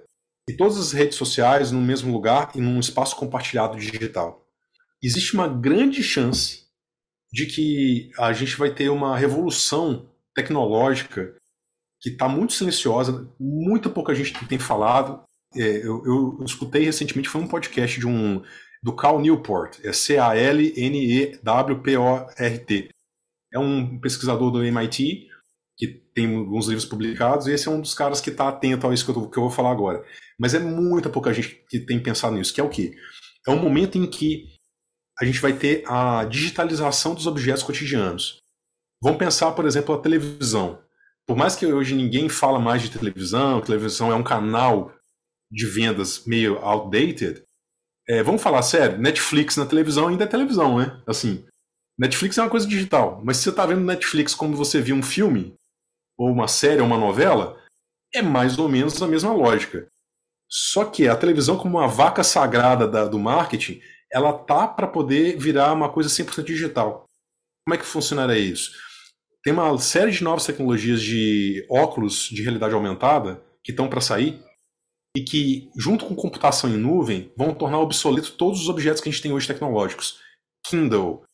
e 0.48 0.52
todas 0.52 0.76
as 0.76 0.92
redes 0.92 1.16
sociais 1.16 1.70
no 1.70 1.80
mesmo 1.80 2.12
lugar 2.12 2.50
e 2.54 2.60
num 2.60 2.78
espaço 2.78 3.16
compartilhado 3.16 3.78
digital? 3.78 4.46
Existe 5.02 5.32
uma 5.34 5.48
grande 5.48 6.02
chance 6.02 6.66
de 7.32 7.46
que 7.46 8.10
a 8.18 8.32
gente 8.34 8.56
vai 8.58 8.74
ter 8.74 8.90
uma 8.90 9.16
revolução 9.16 10.10
tecnológica 10.34 11.34
que 12.02 12.10
está 12.10 12.28
muito 12.28 12.52
silenciosa, 12.52 13.32
muito 13.38 13.88
pouca 13.88 14.12
gente 14.14 14.34
tem 14.46 14.58
falado. 14.58 15.22
É, 15.54 15.78
eu, 15.78 16.02
eu, 16.04 16.38
escutei 16.44 16.82
recentemente, 16.84 17.28
foi 17.28 17.40
um 17.40 17.46
podcast 17.46 18.00
de 18.00 18.06
um 18.06 18.42
do 18.82 18.96
Cal 18.96 19.20
Newport, 19.20 19.78
é 19.84 19.92
C-A-L-N-E-W-P-O-R-T. 19.92 20.48
É 23.52 23.58
um 23.58 24.00
pesquisador 24.00 24.50
do 24.50 24.64
MIT 24.64 25.28
que 25.78 25.86
tem 26.14 26.34
alguns 26.36 26.66
livros 26.66 26.84
publicados, 26.84 27.46
e 27.46 27.52
esse 27.52 27.68
é 27.68 27.70
um 27.70 27.80
dos 27.80 27.94
caras 27.94 28.20
que 28.20 28.30
está 28.30 28.48
atento 28.48 28.86
a 28.86 28.94
isso 28.94 29.04
que 29.04 29.10
eu, 29.10 29.30
que 29.30 29.38
eu, 29.38 29.42
vou 29.42 29.50
falar 29.50 29.70
agora. 29.70 30.04
Mas 30.38 30.54
é 30.54 30.58
muita 30.58 31.08
pouca 31.08 31.32
gente 31.32 31.64
que 31.68 31.78
tem 31.80 32.02
pensado 32.02 32.34
nisso, 32.36 32.52
que 32.52 32.60
é 32.60 32.64
o 32.64 32.68
quê? 32.68 32.94
É 33.46 33.50
um 33.50 33.62
momento 33.62 33.96
em 33.98 34.06
que 34.06 34.52
a 35.20 35.24
gente 35.24 35.40
vai 35.40 35.52
ter 35.52 35.84
a 35.86 36.24
digitalização 36.24 37.14
dos 37.14 37.26
objetos 37.26 37.62
cotidianos. 37.62 38.38
Vamos 39.02 39.18
pensar, 39.18 39.52
por 39.52 39.64
exemplo, 39.66 39.94
a 39.94 40.00
televisão. 40.00 40.82
Por 41.26 41.36
mais 41.36 41.54
que 41.54 41.66
hoje 41.66 41.94
ninguém 41.94 42.28
fala 42.28 42.58
mais 42.58 42.82
de 42.82 42.90
televisão, 42.90 43.60
televisão 43.60 44.10
é 44.10 44.14
um 44.14 44.24
canal 44.24 44.92
de 45.50 45.66
vendas 45.66 46.24
meio 46.26 46.58
outdated, 46.58 47.42
é, 48.08 48.22
vamos 48.22 48.42
falar 48.42 48.62
sério, 48.62 48.98
Netflix 48.98 49.56
na 49.56 49.66
televisão 49.66 50.08
ainda 50.08 50.24
é 50.24 50.26
televisão, 50.26 50.78
né? 50.78 51.00
Assim, 51.06 51.46
Netflix 51.98 52.36
é 52.36 52.42
uma 52.42 52.50
coisa 52.50 52.66
digital, 52.66 53.20
mas 53.24 53.36
se 53.36 53.44
você 53.44 53.50
está 53.50 53.64
vendo 53.64 53.82
Netflix 53.82 54.34
como 54.34 54.56
você 54.56 54.80
viu 54.80 54.96
um 54.96 55.02
filme, 55.02 55.54
ou 56.18 56.30
uma 56.30 56.48
série, 56.48 56.80
ou 56.80 56.86
uma 56.86 56.98
novela, 56.98 57.58
é 58.14 58.20
mais 58.20 58.58
ou 58.58 58.68
menos 58.68 59.00
a 59.00 59.06
mesma 59.06 59.32
lógica. 59.32 59.86
Só 60.48 60.84
que 60.84 61.08
a 61.08 61.16
televisão, 61.16 61.56
como 61.56 61.78
uma 61.78 61.88
vaca 61.88 62.22
sagrada 62.22 62.86
da, 62.86 63.06
do 63.06 63.18
marketing, 63.18 63.80
ela 64.10 64.32
tá 64.32 64.66
para 64.68 64.86
poder 64.86 65.38
virar 65.38 65.72
uma 65.72 65.90
coisa 65.90 66.10
100% 66.10 66.44
digital. 66.44 67.06
Como 67.64 67.74
é 67.74 67.78
que 67.78 67.86
funcionaria 67.86 68.38
isso? 68.38 68.72
Tem 69.42 69.52
uma 69.52 69.76
série 69.78 70.12
de 70.12 70.22
novas 70.22 70.46
tecnologias 70.46 71.02
de 71.02 71.66
óculos 71.68 72.28
de 72.28 72.42
realidade 72.42 72.74
aumentada 72.74 73.42
que 73.62 73.72
estão 73.72 73.88
para 73.88 74.00
sair 74.00 74.40
e 75.16 75.22
que, 75.22 75.70
junto 75.76 76.06
com 76.06 76.14
computação 76.14 76.70
em 76.70 76.76
nuvem, 76.76 77.32
vão 77.36 77.52
tornar 77.54 77.80
obsoleto 77.80 78.32
todos 78.32 78.60
os 78.60 78.68
objetos 78.68 79.00
que 79.00 79.08
a 79.08 79.12
gente 79.12 79.22
tem 79.22 79.32
hoje 79.32 79.46
tecnológicos. 79.46 80.20
Kindle, 80.64 81.24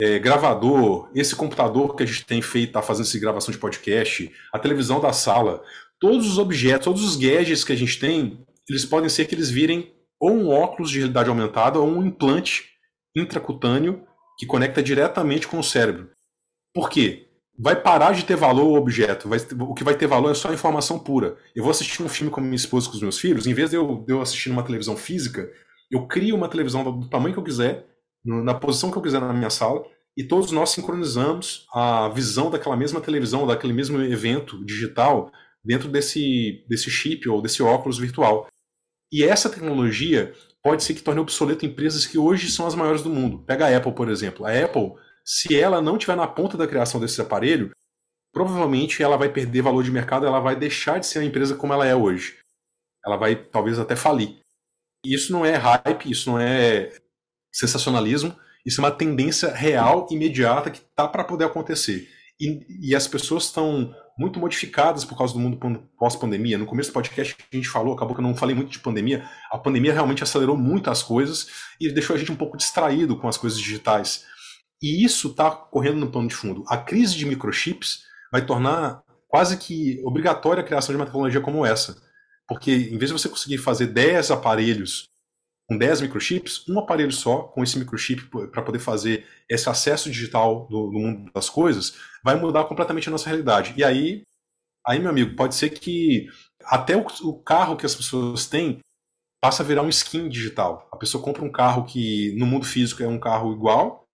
é, 0.00 0.18
gravador, 0.18 1.10
esse 1.14 1.34
computador 1.34 1.96
que 1.96 2.02
a 2.02 2.06
gente 2.06 2.26
tem 2.26 2.42
feito, 2.42 2.68
está 2.68 2.82
fazendo 2.82 3.06
essa 3.06 3.18
gravação 3.18 3.52
de 3.52 3.58
podcast, 3.58 4.30
a 4.52 4.58
televisão 4.58 5.00
da 5.00 5.12
sala, 5.12 5.64
todos 5.98 6.26
os 6.26 6.38
objetos, 6.38 6.84
todos 6.84 7.02
os 7.02 7.16
gadgets 7.16 7.64
que 7.64 7.72
a 7.72 7.76
gente 7.76 7.98
tem, 7.98 8.44
eles 8.68 8.84
podem 8.84 9.08
ser 9.08 9.26
que 9.26 9.34
eles 9.34 9.50
virem 9.50 9.94
ou 10.20 10.30
um 10.30 10.48
óculos 10.48 10.90
de 10.90 10.98
realidade 10.98 11.28
aumentada 11.28 11.78
ou 11.78 11.88
um 11.88 12.04
implante 12.04 12.70
intracutâneo 13.16 14.06
que 14.38 14.46
conecta 14.46 14.82
diretamente 14.82 15.48
com 15.48 15.58
o 15.58 15.64
cérebro. 15.64 16.10
Por 16.74 16.90
quê? 16.90 17.25
Vai 17.58 17.80
parar 17.80 18.12
de 18.12 18.24
ter 18.24 18.36
valor 18.36 18.64
o 18.64 18.74
objeto. 18.74 19.28
Vai, 19.28 19.38
o 19.60 19.74
que 19.74 19.84
vai 19.84 19.96
ter 19.96 20.06
valor 20.06 20.30
é 20.30 20.34
só 20.34 20.50
a 20.50 20.54
informação 20.54 20.98
pura. 20.98 21.36
Eu 21.54 21.62
vou 21.62 21.70
assistir 21.70 22.02
um 22.02 22.08
filme 22.08 22.30
com 22.30 22.40
minha 22.40 22.54
esposa 22.54 22.86
e 22.86 22.90
com 22.90 22.96
os 22.96 23.02
meus 23.02 23.18
filhos, 23.18 23.46
em 23.46 23.54
vez 23.54 23.70
de 23.70 23.76
eu, 23.76 24.04
de 24.06 24.12
eu 24.12 24.20
assistir 24.20 24.50
numa 24.50 24.62
televisão 24.62 24.96
física, 24.96 25.50
eu 25.90 26.06
crio 26.06 26.36
uma 26.36 26.48
televisão 26.48 26.98
do 26.98 27.08
tamanho 27.08 27.34
que 27.34 27.38
eu 27.38 27.44
quiser, 27.44 27.86
na 28.24 28.54
posição 28.54 28.90
que 28.90 28.98
eu 28.98 29.02
quiser 29.02 29.20
na 29.20 29.32
minha 29.32 29.50
sala, 29.50 29.84
e 30.16 30.24
todos 30.24 30.50
nós 30.50 30.70
sincronizamos 30.70 31.66
a 31.72 32.08
visão 32.08 32.50
daquela 32.50 32.76
mesma 32.76 33.00
televisão, 33.00 33.46
daquele 33.46 33.72
mesmo 33.72 34.00
evento 34.02 34.64
digital, 34.64 35.30
dentro 35.64 35.88
desse, 35.88 36.64
desse 36.68 36.90
chip 36.90 37.28
ou 37.28 37.42
desse 37.42 37.62
óculos 37.62 37.98
virtual. 37.98 38.48
E 39.12 39.22
essa 39.22 39.48
tecnologia 39.48 40.32
pode 40.62 40.82
ser 40.82 40.94
que 40.94 41.02
torne 41.02 41.20
obsoleto 41.20 41.64
empresas 41.64 42.06
que 42.06 42.18
hoje 42.18 42.50
são 42.50 42.66
as 42.66 42.74
maiores 42.74 43.02
do 43.02 43.10
mundo. 43.10 43.38
Pega 43.40 43.66
a 43.66 43.76
Apple, 43.76 43.92
por 43.92 44.08
exemplo. 44.08 44.44
A 44.44 44.50
Apple, 44.52 44.94
se 45.26 45.58
ela 45.58 45.82
não 45.82 45.98
tiver 45.98 46.16
na 46.16 46.26
ponta 46.26 46.56
da 46.56 46.68
criação 46.68 47.00
desse 47.00 47.20
aparelho, 47.20 47.72
provavelmente 48.32 49.02
ela 49.02 49.16
vai 49.16 49.28
perder 49.28 49.62
valor 49.62 49.82
de 49.82 49.90
mercado, 49.90 50.26
ela 50.26 50.38
vai 50.38 50.54
deixar 50.54 51.00
de 51.00 51.06
ser 51.06 51.18
a 51.18 51.24
empresa 51.24 51.56
como 51.56 51.72
ela 51.72 51.86
é 51.86 51.96
hoje. 51.96 52.38
Ela 53.04 53.16
vai 53.16 53.34
talvez 53.34 53.78
até 53.78 53.96
falir. 53.96 54.38
Isso 55.04 55.32
não 55.32 55.44
é 55.44 55.56
hype, 55.56 56.10
isso 56.10 56.30
não 56.30 56.38
é 56.38 56.92
sensacionalismo, 57.52 58.36
isso 58.64 58.80
é 58.80 58.84
uma 58.84 58.90
tendência 58.90 59.52
real, 59.52 60.06
imediata, 60.10 60.70
que 60.70 60.78
está 60.78 61.08
para 61.08 61.24
poder 61.24 61.44
acontecer. 61.44 62.08
E, 62.40 62.90
e 62.90 62.94
as 62.94 63.08
pessoas 63.08 63.44
estão 63.44 63.94
muito 64.18 64.38
modificadas 64.38 65.04
por 65.04 65.16
causa 65.16 65.32
do 65.32 65.40
mundo 65.40 65.58
pós-pandemia. 65.98 66.58
No 66.58 66.66
começo 66.66 66.90
do 66.90 66.94
podcast 66.94 67.36
a 67.52 67.56
gente 67.56 67.68
falou, 67.68 67.94
acabou 67.94 68.14
que 68.14 68.20
eu 68.20 68.26
não 68.26 68.34
falei 68.34 68.54
muito 68.54 68.70
de 68.70 68.78
pandemia. 68.78 69.28
A 69.50 69.58
pandemia 69.58 69.92
realmente 69.92 70.22
acelerou 70.22 70.56
muito 70.56 70.90
as 70.90 71.02
coisas 71.02 71.48
e 71.80 71.90
deixou 71.90 72.14
a 72.14 72.18
gente 72.18 72.32
um 72.32 72.36
pouco 72.36 72.56
distraído 72.56 73.16
com 73.16 73.28
as 73.28 73.36
coisas 73.36 73.58
digitais. 73.58 74.24
E 74.82 75.04
isso 75.04 75.28
está 75.28 75.50
correndo 75.50 75.98
no 75.98 76.10
plano 76.10 76.28
de 76.28 76.34
fundo. 76.34 76.64
A 76.68 76.76
crise 76.76 77.16
de 77.16 77.26
microchips 77.26 78.02
vai 78.30 78.44
tornar 78.44 79.02
quase 79.28 79.56
que 79.56 80.00
obrigatória 80.04 80.62
a 80.62 80.66
criação 80.66 80.94
de 80.94 81.00
uma 81.00 81.06
tecnologia 81.06 81.40
como 81.40 81.64
essa. 81.64 82.00
Porque 82.48 82.70
em 82.72 82.98
vez 82.98 83.10
de 83.10 83.18
você 83.18 83.28
conseguir 83.28 83.58
fazer 83.58 83.86
10 83.88 84.30
aparelhos 84.30 85.08
com 85.68 85.76
10 85.76 86.02
microchips, 86.02 86.68
um 86.68 86.78
aparelho 86.78 87.10
só 87.10 87.42
com 87.42 87.62
esse 87.62 87.78
microchip 87.78 88.28
para 88.52 88.62
poder 88.62 88.78
fazer 88.78 89.26
esse 89.48 89.68
acesso 89.68 90.08
digital 90.10 90.66
do, 90.68 90.90
do, 90.90 90.98
mundo 90.98 91.30
das 91.34 91.50
coisas, 91.50 91.96
vai 92.22 92.36
mudar 92.36 92.64
completamente 92.64 93.08
a 93.08 93.12
nossa 93.12 93.28
realidade. 93.28 93.74
E 93.76 93.82
aí, 93.82 94.22
aí 94.86 95.00
meu 95.00 95.10
amigo, 95.10 95.34
pode 95.34 95.56
ser 95.56 95.70
que 95.70 96.28
até 96.64 96.96
o, 96.96 97.04
o 97.22 97.42
carro 97.42 97.76
que 97.76 97.84
as 97.84 97.96
pessoas 97.96 98.46
têm 98.46 98.78
passa 99.42 99.62
a 99.62 99.66
virar 99.66 99.82
um 99.82 99.88
skin 99.88 100.28
digital. 100.28 100.88
A 100.92 100.96
pessoa 100.96 101.22
compra 101.22 101.44
um 101.44 101.50
carro 101.50 101.84
que 101.84 102.32
no 102.38 102.46
mundo 102.46 102.64
físico 102.64 103.02
é 103.02 103.08
um 103.08 103.18
carro 103.18 103.52
igual, 103.52 104.05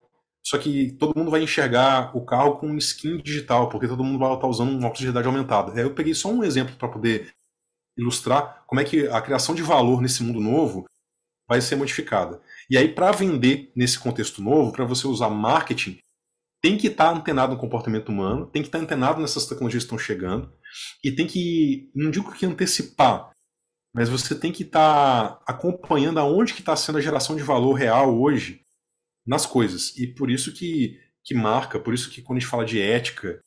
só 0.45 0.59
que 0.59 0.93
todo 0.93 1.17
mundo 1.17 1.31
vai 1.31 1.43
enxergar 1.43 2.17
o 2.17 2.25
carro 2.25 2.57
com 2.57 2.77
skin 2.77 3.19
digital, 3.19 3.69
porque 3.69 3.87
todo 3.87 4.03
mundo 4.03 4.19
vai 4.19 4.35
estar 4.35 4.47
usando 4.47 4.71
um 4.71 4.79
óculos 4.79 4.99
de 4.99 5.05
realidade 5.05 5.27
aumentada. 5.29 5.81
Eu 5.81 5.95
peguei 5.95 6.15
só 6.15 6.29
um 6.31 6.43
exemplo 6.43 6.75
para 6.77 6.89
poder 6.89 7.33
ilustrar 7.97 8.65
como 8.67 8.81
é 8.81 8.85
que 8.85 9.07
a 9.07 9.21
criação 9.21 9.55
de 9.55 9.63
valor 9.63 10.01
nesse 10.01 10.23
mundo 10.23 10.41
novo 10.41 10.85
vai 11.49 11.61
ser 11.61 11.77
modificada. 11.77 12.41
E 12.69 12.77
aí, 12.77 12.89
para 12.89 13.13
vender 13.13 13.71
nesse 13.77 13.99
contexto 13.99 14.43
novo, 14.43 14.73
para 14.73 14.85
você 14.85 15.07
usar 15.07 15.29
marketing, 15.29 15.99
tem 16.63 16.79
que 16.79 16.89
estar 16.89 17.13
tá 17.13 17.17
antenado 17.17 17.53
no 17.53 17.61
comportamento 17.61 18.09
humano, 18.09 18.47
tem 18.47 18.63
que 18.63 18.69
estar 18.69 18.79
tá 18.79 18.85
antenado 18.85 19.21
nessas 19.21 19.47
tecnologias 19.47 19.85
que 19.85 19.87
estão 19.87 19.99
chegando, 19.99 20.53
e 21.05 21.13
tem 21.13 21.27
que, 21.27 21.91
não 21.95 22.11
digo 22.11 22.33
que 22.33 22.47
antecipar, 22.47 23.31
mas 23.95 24.09
você 24.09 24.35
tem 24.35 24.53
que 24.53 24.63
estar 24.63 25.37
tá 25.37 25.45
acompanhando 25.47 26.19
aonde 26.19 26.55
que 26.55 26.61
está 26.61 26.75
sendo 26.75 26.99
a 26.99 27.01
geração 27.01 27.37
de 27.37 27.43
valor 27.43 27.75
real 27.75 28.19
hoje 28.19 28.63
nas 29.27 29.47
coisas. 29.47 29.97
E 29.97 30.07
por 30.07 30.31
isso 30.31 30.53
que, 30.53 31.01
que 31.25 31.35
marca, 31.35 31.79
por 31.79 31.95
isso 31.95 32.11
que 32.11 32.23
quando 32.23 32.39
a 32.39 32.41
gente 32.41 32.51
fala 32.51 32.65
de 32.65 32.81
ética 32.81 33.41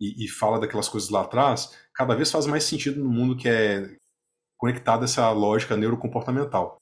e, 0.00 0.24
e 0.24 0.28
fala 0.28 0.60
daquelas 0.60 0.88
coisas 0.88 1.10
lá 1.10 1.22
atrás, 1.22 1.76
cada 1.94 2.14
vez 2.14 2.30
faz 2.30 2.46
mais 2.46 2.64
sentido 2.64 3.02
no 3.02 3.10
mundo 3.10 3.36
que 3.36 3.48
é 3.48 3.96
conectado 4.58 5.02
a 5.02 5.04
essa 5.04 5.30
lógica 5.30 5.76
neurocomportamental. 5.76 6.76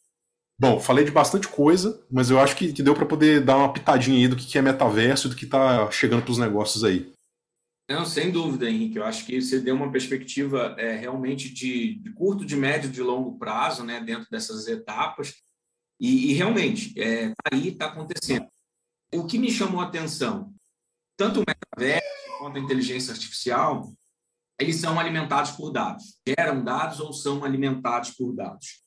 Bom, 0.60 0.80
falei 0.80 1.04
de 1.04 1.12
bastante 1.12 1.46
coisa, 1.46 2.04
mas 2.10 2.30
eu 2.30 2.40
acho 2.40 2.56
que, 2.56 2.72
que 2.72 2.82
deu 2.82 2.92
para 2.92 3.06
poder 3.06 3.44
dar 3.44 3.56
uma 3.56 3.72
pitadinha 3.72 4.18
aí 4.18 4.26
do 4.26 4.34
que 4.34 4.58
é 4.58 4.62
metaverso 4.62 5.28
do 5.28 5.36
que 5.36 5.44
está 5.44 5.88
chegando 5.92 6.22
para 6.22 6.32
os 6.32 6.38
negócios 6.38 6.82
aí. 6.82 7.12
Não, 7.88 8.04
sem 8.04 8.30
dúvida, 8.30 8.68
Henrique. 8.68 8.98
Eu 8.98 9.04
acho 9.04 9.24
que 9.24 9.40
você 9.40 9.60
deu 9.60 9.74
uma 9.74 9.90
perspectiva 9.90 10.74
é, 10.76 10.96
realmente 10.96 11.48
de, 11.48 11.94
de, 12.00 12.12
curto, 12.12 12.44
de 12.44 12.54
médio, 12.54 12.90
de 12.90 13.00
longo 13.00 13.38
prazo, 13.38 13.84
né, 13.84 14.00
dentro 14.00 14.26
dessas 14.30 14.66
etapas. 14.66 15.34
E, 16.00 16.30
e 16.30 16.32
realmente, 16.34 16.98
é, 17.00 17.32
aí 17.52 17.68
está 17.68 17.86
acontecendo. 17.86 18.46
O 19.12 19.24
que 19.26 19.38
me 19.38 19.50
chamou 19.50 19.80
a 19.80 19.84
atenção, 19.84 20.52
tanto 21.16 21.40
o 21.40 21.44
metaverso 21.46 22.06
quanto 22.38 22.56
a 22.56 22.60
inteligência 22.60 23.12
artificial, 23.12 23.92
eles 24.60 24.76
são 24.76 24.98
alimentados 24.98 25.52
por 25.52 25.70
dados. 25.70 26.18
Geram 26.26 26.62
dados 26.62 27.00
ou 27.00 27.12
são 27.12 27.44
alimentados 27.44 28.10
por 28.10 28.32
dados. 28.32 28.82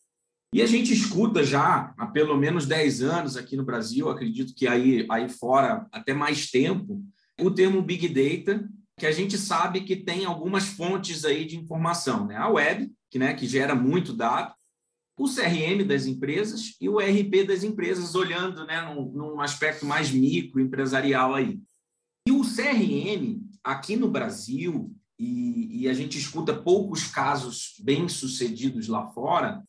E 0.53 0.62
a 0.62 0.65
gente 0.65 0.91
escuta 0.94 1.44
já 1.44 1.94
há 1.98 2.08
pelo 2.08 2.38
menos 2.38 2.65
10 2.65 3.03
anos 3.03 3.38
aqui 3.38 3.56
no 3.56 3.63
Brasil, 3.63 4.10
acredito 4.10 4.53
que 4.53 4.68
aí, 4.68 5.06
aí 5.10 5.30
fora 5.30 5.88
até 5.91 6.13
mais 6.13 6.51
tempo, 6.51 7.01
o 7.39 7.50
termo 7.50 7.82
Big 7.82 8.08
Data, 8.10 8.70
que 8.98 9.06
a 9.06 9.12
gente 9.12 9.38
sabe 9.38 9.82
que 9.82 9.96
tem 9.96 10.25
algumas 10.25 10.68
fontes 10.68 11.24
aí 11.24 11.46
de 11.46 11.58
informação, 11.58 12.27
né? 12.27 12.36
A 12.36 12.50
web, 12.50 12.91
que, 13.10 13.18
né, 13.18 13.34
que 13.34 13.48
gera 13.48 13.74
muito 13.74 14.13
dado, 14.13 14.53
o 15.18 15.27
CRM 15.27 15.86
das 15.86 16.06
empresas 16.06 16.75
e 16.80 16.89
o 16.89 16.98
RP 16.98 17.46
das 17.48 17.63
empresas, 17.63 18.15
olhando 18.15 18.65
né, 18.65 18.82
num, 18.82 19.12
num 19.12 19.41
aspecto 19.41 19.86
mais 19.86 20.12
micro, 20.12 20.60
empresarial 20.60 21.36
aí. 21.36 21.60
E 22.27 22.32
o 22.32 22.41
CRM, 22.41 23.41
aqui 23.63 23.96
no 23.96 24.10
Brasil, 24.10 24.96
e, 25.20 25.82
e 25.82 25.89
a 25.89 25.94
gente 25.94 26.18
escuta 26.18 26.60
poucos 26.60 27.08
casos 27.08 27.75
bem-sucedidos 27.84 28.88
lá 28.88 29.08
fora, 29.08 29.63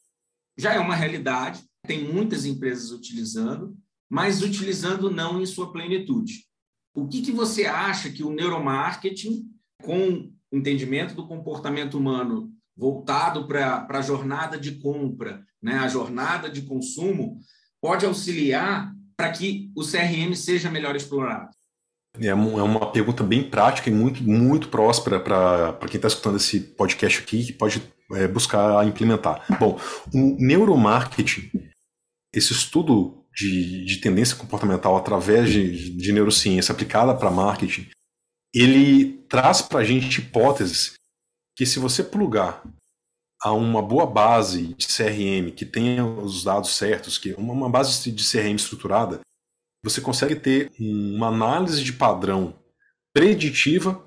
já 0.56 0.72
é 0.74 0.78
uma 0.78 0.94
realidade, 0.94 1.62
tem 1.86 2.04
muitas 2.04 2.44
empresas 2.44 2.90
utilizando, 2.90 3.76
mas 4.08 4.42
utilizando 4.42 5.10
não 5.10 5.40
em 5.40 5.46
sua 5.46 5.72
plenitude. 5.72 6.46
O 6.94 7.08
que, 7.08 7.22
que 7.22 7.32
você 7.32 7.64
acha 7.64 8.10
que 8.10 8.22
o 8.22 8.32
neuromarketing, 8.32 9.50
com 9.82 10.30
entendimento 10.52 11.14
do 11.14 11.26
comportamento 11.26 11.96
humano 11.96 12.52
voltado 12.76 13.46
para 13.46 13.86
a 13.88 14.02
jornada 14.02 14.58
de 14.58 14.72
compra, 14.80 15.44
né, 15.62 15.74
a 15.74 15.88
jornada 15.88 16.50
de 16.50 16.62
consumo, 16.62 17.38
pode 17.80 18.06
auxiliar 18.06 18.92
para 19.16 19.30
que 19.30 19.70
o 19.76 19.82
CRM 19.82 20.34
seja 20.34 20.70
melhor 20.70 20.96
explorado? 20.96 21.50
É 22.20 22.34
uma 22.34 22.92
pergunta 22.92 23.24
bem 23.24 23.48
prática 23.48 23.88
e 23.88 23.92
muito, 23.92 24.22
muito 24.22 24.68
próspera 24.68 25.18
para 25.18 25.88
quem 25.88 25.96
está 25.96 26.08
escutando 26.08 26.36
esse 26.36 26.60
podcast 26.60 27.22
aqui, 27.22 27.46
que 27.46 27.52
pode 27.54 27.82
é, 28.12 28.28
buscar 28.28 28.86
implementar. 28.86 29.46
Bom, 29.58 29.80
o 30.12 30.36
neuromarketing, 30.38 31.50
esse 32.34 32.52
estudo 32.52 33.24
de, 33.34 33.84
de 33.86 33.96
tendência 33.96 34.36
comportamental 34.36 34.94
através 34.96 35.48
de, 35.48 35.96
de 35.96 36.12
neurociência 36.12 36.72
aplicada 36.72 37.14
para 37.14 37.30
marketing, 37.30 37.88
ele 38.54 39.24
traz 39.28 39.62
para 39.62 39.80
a 39.80 39.84
gente 39.84 40.20
hipóteses 40.20 40.92
que 41.56 41.66
se 41.66 41.78
você 41.78 42.02
plugar 42.02 42.62
a 43.42 43.52
uma 43.52 43.82
boa 43.82 44.06
base 44.06 44.74
de 44.74 44.86
CRM 44.86 45.50
que 45.54 45.66
tenha 45.66 46.04
os 46.06 46.44
dados 46.44 46.76
certos, 46.76 47.18
que 47.18 47.34
uma 47.34 47.68
base 47.68 48.10
de 48.10 48.30
CRM 48.30 48.54
estruturada, 48.54 49.20
você 49.84 50.00
consegue 50.00 50.36
ter 50.36 50.70
uma 50.78 51.26
análise 51.28 51.82
de 51.82 51.92
padrão 51.92 52.58
preditiva 53.12 54.06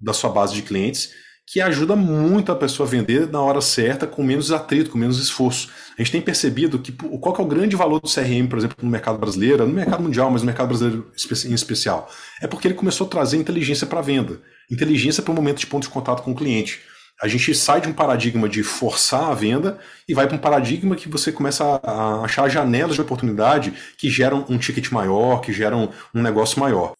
da 0.00 0.12
sua 0.12 0.30
base 0.30 0.54
de 0.54 0.62
clientes 0.62 1.12
que 1.46 1.60
ajuda 1.60 1.94
muito 1.94 2.50
a 2.50 2.56
pessoa 2.56 2.86
a 2.86 2.90
vender 2.90 3.28
na 3.28 3.40
hora 3.40 3.60
certa, 3.60 4.06
com 4.06 4.22
menos 4.22 4.52
atrito, 4.52 4.90
com 4.90 4.98
menos 4.98 5.18
esforço. 5.18 5.68
A 5.98 6.02
gente 6.02 6.12
tem 6.12 6.22
percebido 6.22 6.78
que 6.78 6.92
qual 6.92 7.34
que 7.34 7.40
é 7.40 7.44
o 7.44 7.48
grande 7.48 7.76
valor 7.76 8.00
do 8.00 8.08
CRM, 8.08 8.46
por 8.48 8.58
exemplo, 8.58 8.76
no 8.80 8.90
mercado 8.90 9.18
brasileiro, 9.18 9.66
no 9.66 9.74
mercado 9.74 10.02
mundial, 10.02 10.30
mas 10.30 10.42
no 10.42 10.46
mercado 10.46 10.68
brasileiro 10.68 11.10
em 11.46 11.54
especial, 11.54 12.08
é 12.40 12.46
porque 12.46 12.68
ele 12.68 12.74
começou 12.74 13.06
a 13.06 13.10
trazer 13.10 13.36
inteligência 13.36 13.86
para 13.86 13.98
a 13.98 14.02
venda, 14.02 14.40
inteligência 14.70 15.22
para 15.22 15.32
o 15.32 15.34
momento 15.34 15.58
de 15.58 15.66
ponto 15.66 15.82
de 15.82 15.90
contato 15.90 16.22
com 16.22 16.32
o 16.32 16.36
cliente. 16.36 16.80
A 17.20 17.28
gente 17.28 17.54
sai 17.54 17.80
de 17.80 17.88
um 17.88 17.92
paradigma 17.92 18.48
de 18.48 18.62
forçar 18.62 19.30
a 19.30 19.34
venda 19.34 19.78
e 20.08 20.14
vai 20.14 20.26
para 20.26 20.36
um 20.36 20.40
paradigma 20.40 20.96
que 20.96 21.08
você 21.08 21.30
começa 21.30 21.80
a 21.82 22.24
achar 22.24 22.48
janelas 22.48 22.96
de 22.96 23.00
oportunidade 23.00 23.72
que 23.96 24.10
geram 24.10 24.44
um 24.48 24.58
ticket 24.58 24.90
maior, 24.90 25.40
que 25.40 25.52
geram 25.52 25.90
um 26.14 26.22
negócio 26.22 26.58
maior. 26.58 26.94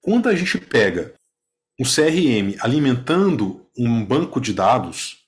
Quando 0.00 0.28
a 0.28 0.34
gente 0.34 0.56
pega 0.56 1.12
um 1.78 1.84
CRM 1.84 2.56
alimentando 2.60 3.66
um 3.76 4.04
banco 4.04 4.40
de 4.40 4.52
dados, 4.52 5.18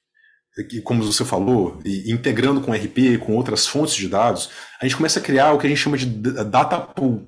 como 0.85 1.04
você 1.04 1.25
falou, 1.25 1.80
e 1.85 2.11
integrando 2.12 2.61
com 2.61 2.73
RP, 2.73 3.19
com 3.25 3.37
outras 3.37 3.66
fontes 3.66 3.95
de 3.95 4.09
dados, 4.09 4.50
a 4.80 4.85
gente 4.85 4.97
começa 4.97 5.21
a 5.21 5.23
criar 5.23 5.52
o 5.52 5.59
que 5.59 5.66
a 5.66 5.71
gente 5.71 5.78
chama 5.78 5.97
de 5.97 6.07
data 6.07 6.80
pool, 6.80 7.26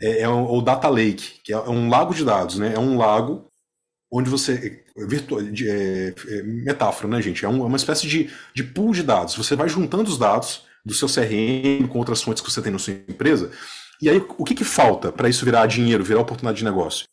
é, 0.00 0.22
é 0.22 0.28
o 0.28 0.60
data 0.60 0.88
lake, 0.88 1.40
que 1.42 1.52
é 1.52 1.58
um 1.58 1.88
lago 1.88 2.14
de 2.14 2.24
dados, 2.24 2.58
né? 2.58 2.74
É 2.74 2.78
um 2.78 2.96
lago 2.96 3.46
onde 4.12 4.28
você 4.28 4.84
virtual, 4.96 5.42
de, 5.42 5.68
é, 5.68 6.14
é, 6.28 6.42
metáfora, 6.42 7.08
né, 7.08 7.22
gente? 7.22 7.44
É, 7.44 7.48
é, 7.48 7.50
uma 7.50 7.76
espécie 7.76 8.06
de, 8.06 8.30
de 8.54 8.64
pool 8.64 8.92
de 8.92 9.02
dados. 9.02 9.36
Você 9.36 9.54
vai 9.54 9.68
juntando 9.68 10.10
os 10.10 10.18
dados 10.18 10.64
do 10.84 10.94
seu 10.94 11.08
CRM 11.08 11.86
com 11.88 11.98
outras 11.98 12.22
fontes 12.22 12.42
que 12.42 12.50
você 12.50 12.62
tem 12.62 12.72
na 12.72 12.78
sua 12.78 12.94
empresa. 12.94 13.50
E 14.00 14.08
aí, 14.08 14.16
o 14.38 14.44
que, 14.44 14.54
que 14.54 14.64
falta 14.64 15.12
para 15.12 15.28
isso 15.28 15.44
virar 15.44 15.66
dinheiro, 15.66 16.02
virar 16.02 16.20
oportunidade 16.20 16.58
de 16.58 16.64
negócio? 16.64 17.04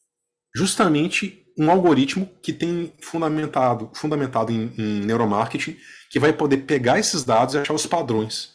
Justamente 0.58 1.46
um 1.56 1.70
algoritmo 1.70 2.28
que 2.42 2.52
tem 2.52 2.92
fundamentado, 3.00 3.92
fundamentado 3.94 4.52
em, 4.52 4.74
em 4.76 5.02
neuromarketing, 5.06 5.78
que 6.10 6.20
vai 6.20 6.34
poder 6.34 6.58
pegar 6.58 6.98
esses 6.98 7.24
dados 7.24 7.54
e 7.54 7.60
achar 7.60 7.76
os 7.76 7.86
padrões. 7.86 8.54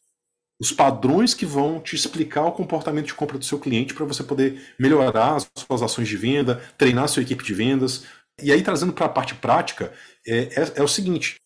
Os 0.61 0.73
padrões 0.73 1.32
que 1.32 1.47
vão 1.47 1.80
te 1.80 1.94
explicar 1.94 2.44
o 2.44 2.52
comportamento 2.52 3.06
de 3.06 3.14
compra 3.14 3.38
do 3.38 3.44
seu 3.44 3.59
cliente 3.59 3.94
para 3.94 4.04
você 4.04 4.25
poder 4.25 4.75
melhorar 4.80 5.37
as 5.37 5.49
suas 5.56 5.80
ações 5.80 6.09
de 6.09 6.16
venda, 6.16 6.56
treinar 6.76 7.04
a 7.04 7.09
sua 7.09 7.23
equipe 7.23 7.44
de 7.44 7.54
vendas, 7.54 8.04
e 8.42 8.50
aí, 8.50 8.62
trazendo 8.64 8.92
para 8.92 9.06
a 9.06 9.09
parte 9.09 9.37
prática, 9.37 9.92
é, 10.26 10.61
é, 10.61 10.73
é, 10.76 10.82
o 10.82 10.88
seguinte: 10.88 11.37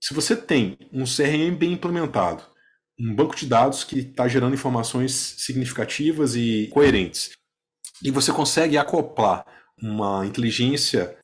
se 0.00 0.14
você 0.14 0.36
tem 0.36 0.78
um 0.92 1.02
CRM 1.02 1.56
bem 1.56 1.72
implementado, 1.72 2.44
um 2.96 3.12
banco 3.12 3.34
de 3.34 3.46
dados 3.46 3.82
que 3.82 3.98
está 3.98 4.28
gerando 4.28 4.54
informações 4.54 5.12
significativas 5.12 6.36
e 6.36 6.68
coerentes, 6.72 7.32
e 8.04 8.12
você 8.12 8.32
consegue 8.32 8.78
acoplar 8.78 9.55
uma 9.80 10.26
inteligência 10.26 11.16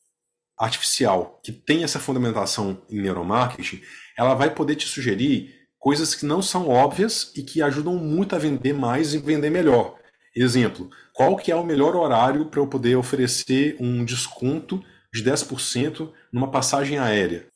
artificial 0.59 1.41
que 1.43 1.53
tem 1.53 1.83
essa 1.83 1.99
fundamentação 1.99 2.81
em 2.89 3.01
neuromarketing, 3.01 3.83
ela 4.17 4.35
vai 4.35 4.55
poder 4.55 4.77
te 4.77 4.87
sugerir 4.87 5.55
coisas 5.79 6.15
que 6.15 6.25
não 6.25 6.41
são 6.41 6.69
óbvias 6.69 7.33
e 7.35 7.43
que 7.43 7.63
ajudam 7.63 7.97
muito 7.97 8.37
a 8.37 8.39
vender 8.39 8.73
mais 8.73 9.15
e 9.15 9.19
vender 9.19 9.51
melhor. 9.51 9.99
Exemplo, 10.35 10.91
qual 11.13 11.37
que 11.37 11.51
é 11.51 11.57
o 11.57 11.65
melhor 11.65 11.97
horário 11.97 12.47
para 12.47 12.61
eu 12.61 12.67
poder 12.67 12.97
oferecer 12.97 13.77
um 13.81 14.05
desconto 14.05 14.83
de 15.13 15.23
10% 15.23 16.11
numa 16.33 16.51
passagem 16.51 16.99
aérea. 16.99 17.47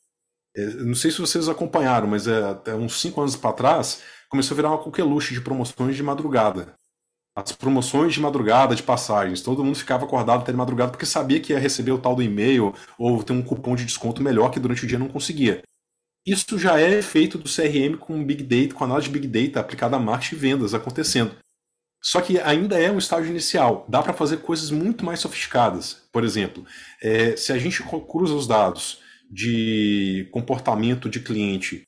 É, 0.55 0.65
não 0.65 0.93
sei 0.93 1.11
se 1.11 1.19
vocês 1.19 1.49
acompanharam, 1.49 2.07
mas 2.07 2.27
é, 2.27 2.75
uns 2.75 3.01
5 3.01 3.19
anos 3.19 3.35
para 3.35 3.53
trás 3.53 4.03
começou 4.29 4.53
a 4.53 4.57
virar 4.57 4.69
uma 4.69 4.83
coqueluche 4.83 5.33
de 5.33 5.41
promoções 5.41 5.95
de 5.95 6.03
madrugada. 6.03 6.73
As 7.37 7.51
promoções 7.51 8.15
de 8.15 8.19
madrugada 8.19 8.73
de 8.73 8.81
passagens. 8.81 9.41
Todo 9.41 9.63
mundo 9.63 9.77
ficava 9.77 10.05
acordado 10.05 10.41
até 10.41 10.51
de 10.51 10.57
madrugada 10.57 10.89
porque 10.89 11.05
sabia 11.05 11.39
que 11.39 11.53
ia 11.53 11.59
receber 11.59 11.91
o 11.91 11.99
tal 11.99 12.15
do 12.15 12.23
e-mail 12.23 12.73
ou 12.97 13.23
ter 13.23 13.31
um 13.31 13.43
cupom 13.43 13.75
de 13.75 13.85
desconto 13.85 14.23
melhor 14.23 14.49
que 14.49 14.59
durante 14.59 14.83
o 14.83 14.87
dia 14.87 14.97
não 14.97 15.07
conseguia. 15.07 15.61
Isso 16.25 16.57
já 16.57 16.79
é 16.79 16.99
feito 16.99 17.37
do 17.37 17.47
CRM 17.47 17.95
com 17.99 18.25
Big 18.25 18.41
Data, 18.41 18.73
com 18.73 18.83
análise 18.83 19.07
de 19.07 19.19
Big 19.19 19.27
Data 19.27 19.59
aplicada 19.59 19.95
a 19.95 19.99
marketing 19.99 20.33
e 20.33 20.37
vendas 20.39 20.73
acontecendo. 20.73 21.35
Só 22.01 22.21
que 22.21 22.39
ainda 22.39 22.79
é 22.79 22.91
um 22.91 22.97
estágio 22.97 23.29
inicial. 23.29 23.85
Dá 23.87 24.01
para 24.01 24.13
fazer 24.13 24.37
coisas 24.37 24.71
muito 24.71 25.05
mais 25.05 25.19
sofisticadas. 25.19 26.07
Por 26.11 26.23
exemplo, 26.23 26.65
é, 27.03 27.37
se 27.37 27.53
a 27.53 27.59
gente 27.59 27.83
cruza 27.83 28.33
os 28.33 28.47
dados 28.47 28.99
de 29.29 30.27
comportamento 30.31 31.07
de 31.07 31.19
cliente 31.19 31.83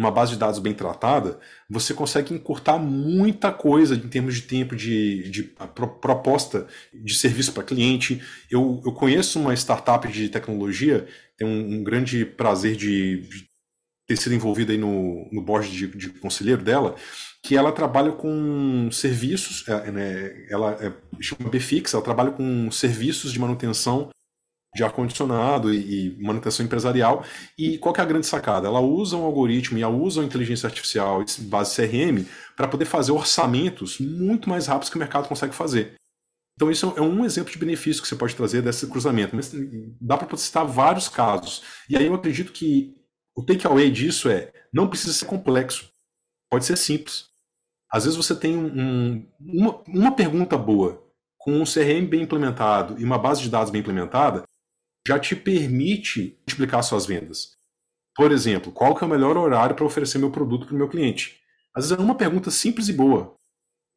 numa 0.00 0.10
base 0.10 0.32
de 0.32 0.38
dados 0.38 0.58
bem 0.58 0.72
tratada, 0.72 1.38
você 1.68 1.92
consegue 1.92 2.32
encurtar 2.32 2.78
muita 2.78 3.52
coisa 3.52 3.94
em 3.94 4.08
termos 4.08 4.36
de 4.36 4.42
tempo 4.42 4.74
de, 4.74 5.28
de 5.28 5.42
proposta 6.00 6.66
de 6.90 7.14
serviço 7.14 7.52
para 7.52 7.62
cliente. 7.62 8.22
Eu, 8.50 8.80
eu 8.82 8.92
conheço 8.92 9.38
uma 9.38 9.52
startup 9.52 10.10
de 10.10 10.30
tecnologia, 10.30 11.06
tenho 11.36 11.50
um, 11.50 11.74
um 11.74 11.84
grande 11.84 12.24
prazer 12.24 12.76
de, 12.76 13.28
de, 13.28 13.44
ter 14.08 14.16
sido 14.16 14.34
envolvido 14.34 14.72
aí 14.72 14.78
no, 14.78 15.28
no 15.30 15.42
board 15.42 15.70
de, 15.70 15.86
de 15.88 16.08
conselheiro 16.08 16.62
dela, 16.62 16.96
que 17.44 17.54
ela 17.54 17.70
trabalha 17.70 18.10
com 18.10 18.88
serviços, 18.90 19.68
é, 19.68 19.90
né, 19.90 20.46
ela 20.48 20.78
é, 20.80 20.94
chama 21.20 21.50
Bfix, 21.50 21.92
ela 21.92 22.02
trabalha 22.02 22.30
com 22.30 22.70
serviços 22.70 23.34
de 23.34 23.38
manutenção 23.38 24.08
de 24.74 24.84
ar-condicionado 24.84 25.74
e, 25.74 26.16
e, 26.18 26.22
manutenção 26.22 26.64
empresarial. 26.64 27.24
E 27.58 27.78
qual 27.78 27.92
que 27.92 28.00
é 28.00 28.04
a 28.04 28.06
grande 28.06 28.26
sacada? 28.26 28.68
Ela 28.68 28.80
usa 28.80 29.16
um 29.16 29.24
algoritmo 29.24 29.78
e 29.78 29.82
ela 29.82 29.94
usa 29.94 30.22
a 30.22 30.24
inteligência 30.24 30.66
artificial 30.66 31.24
base 31.40 31.76
CRM 31.76 32.24
para 32.56 32.68
poder 32.68 32.84
fazer 32.84 33.12
orçamentos 33.12 33.98
muito 33.98 34.48
mais 34.48 34.66
rápidos 34.66 34.90
que 34.90 34.96
o 34.96 34.98
mercado 34.98 35.28
consegue 35.28 35.54
fazer. 35.54 35.94
Então, 36.54 36.70
isso 36.70 36.92
é 36.96 37.00
um 37.00 37.24
exemplo 37.24 37.50
de 37.50 37.58
benefício 37.58 38.02
que 38.02 38.08
você 38.08 38.14
pode 38.14 38.36
trazer 38.36 38.60
desse 38.62 38.86
cruzamento. 38.86 39.34
Mas 39.34 39.50
dá 40.00 40.16
para 40.18 40.36
citar 40.36 40.66
vários 40.66 41.08
casos. 41.08 41.62
E 41.88 41.96
aí 41.96 42.06
eu 42.06 42.14
acredito 42.14 42.52
que 42.52 42.94
o 43.34 43.42
takeaway 43.42 43.90
disso 43.90 44.28
é: 44.28 44.52
não 44.72 44.86
precisa 44.86 45.14
ser 45.14 45.24
complexo, 45.24 45.90
pode 46.50 46.64
ser 46.64 46.76
simples. 46.76 47.30
Às 47.90 48.04
vezes 48.04 48.16
você 48.16 48.36
tem 48.36 48.56
um, 48.56 49.26
uma, 49.40 49.82
uma 49.88 50.12
pergunta 50.14 50.56
boa, 50.56 51.02
com 51.38 51.54
um 51.54 51.64
CRM 51.64 52.06
bem 52.06 52.22
implementado 52.22 53.00
e 53.00 53.04
uma 53.04 53.18
base 53.18 53.42
de 53.42 53.48
dados 53.48 53.70
bem 53.70 53.80
implementada, 53.80 54.44
já 55.10 55.18
te 55.18 55.34
permite 55.34 56.38
multiplicar 56.46 56.84
suas 56.84 57.04
vendas. 57.04 57.56
Por 58.14 58.30
exemplo, 58.30 58.70
qual 58.70 58.94
que 58.94 59.02
é 59.02 59.06
o 59.06 59.10
melhor 59.10 59.36
horário 59.36 59.74
para 59.74 59.84
oferecer 59.84 60.18
meu 60.18 60.30
produto 60.30 60.66
para 60.66 60.74
o 60.74 60.78
meu 60.78 60.88
cliente? 60.88 61.40
Às 61.74 61.88
vezes 61.88 61.98
é 61.98 62.02
uma 62.02 62.14
pergunta 62.14 62.50
simples 62.50 62.88
e 62.88 62.92
boa. 62.92 63.34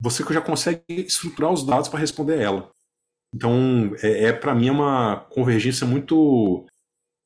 Você 0.02 0.24
já 0.34 0.42
consegue 0.42 0.82
estruturar 0.90 1.52
os 1.52 1.64
dados 1.64 1.88
para 1.88 2.00
responder 2.00 2.40
ela. 2.40 2.72
Então, 3.34 3.94
é, 4.02 4.26
é 4.26 4.34
para 4.34 4.56
mim 4.56 4.72
uma 4.72 5.28
convergência 5.30 5.86
muito 5.86 6.66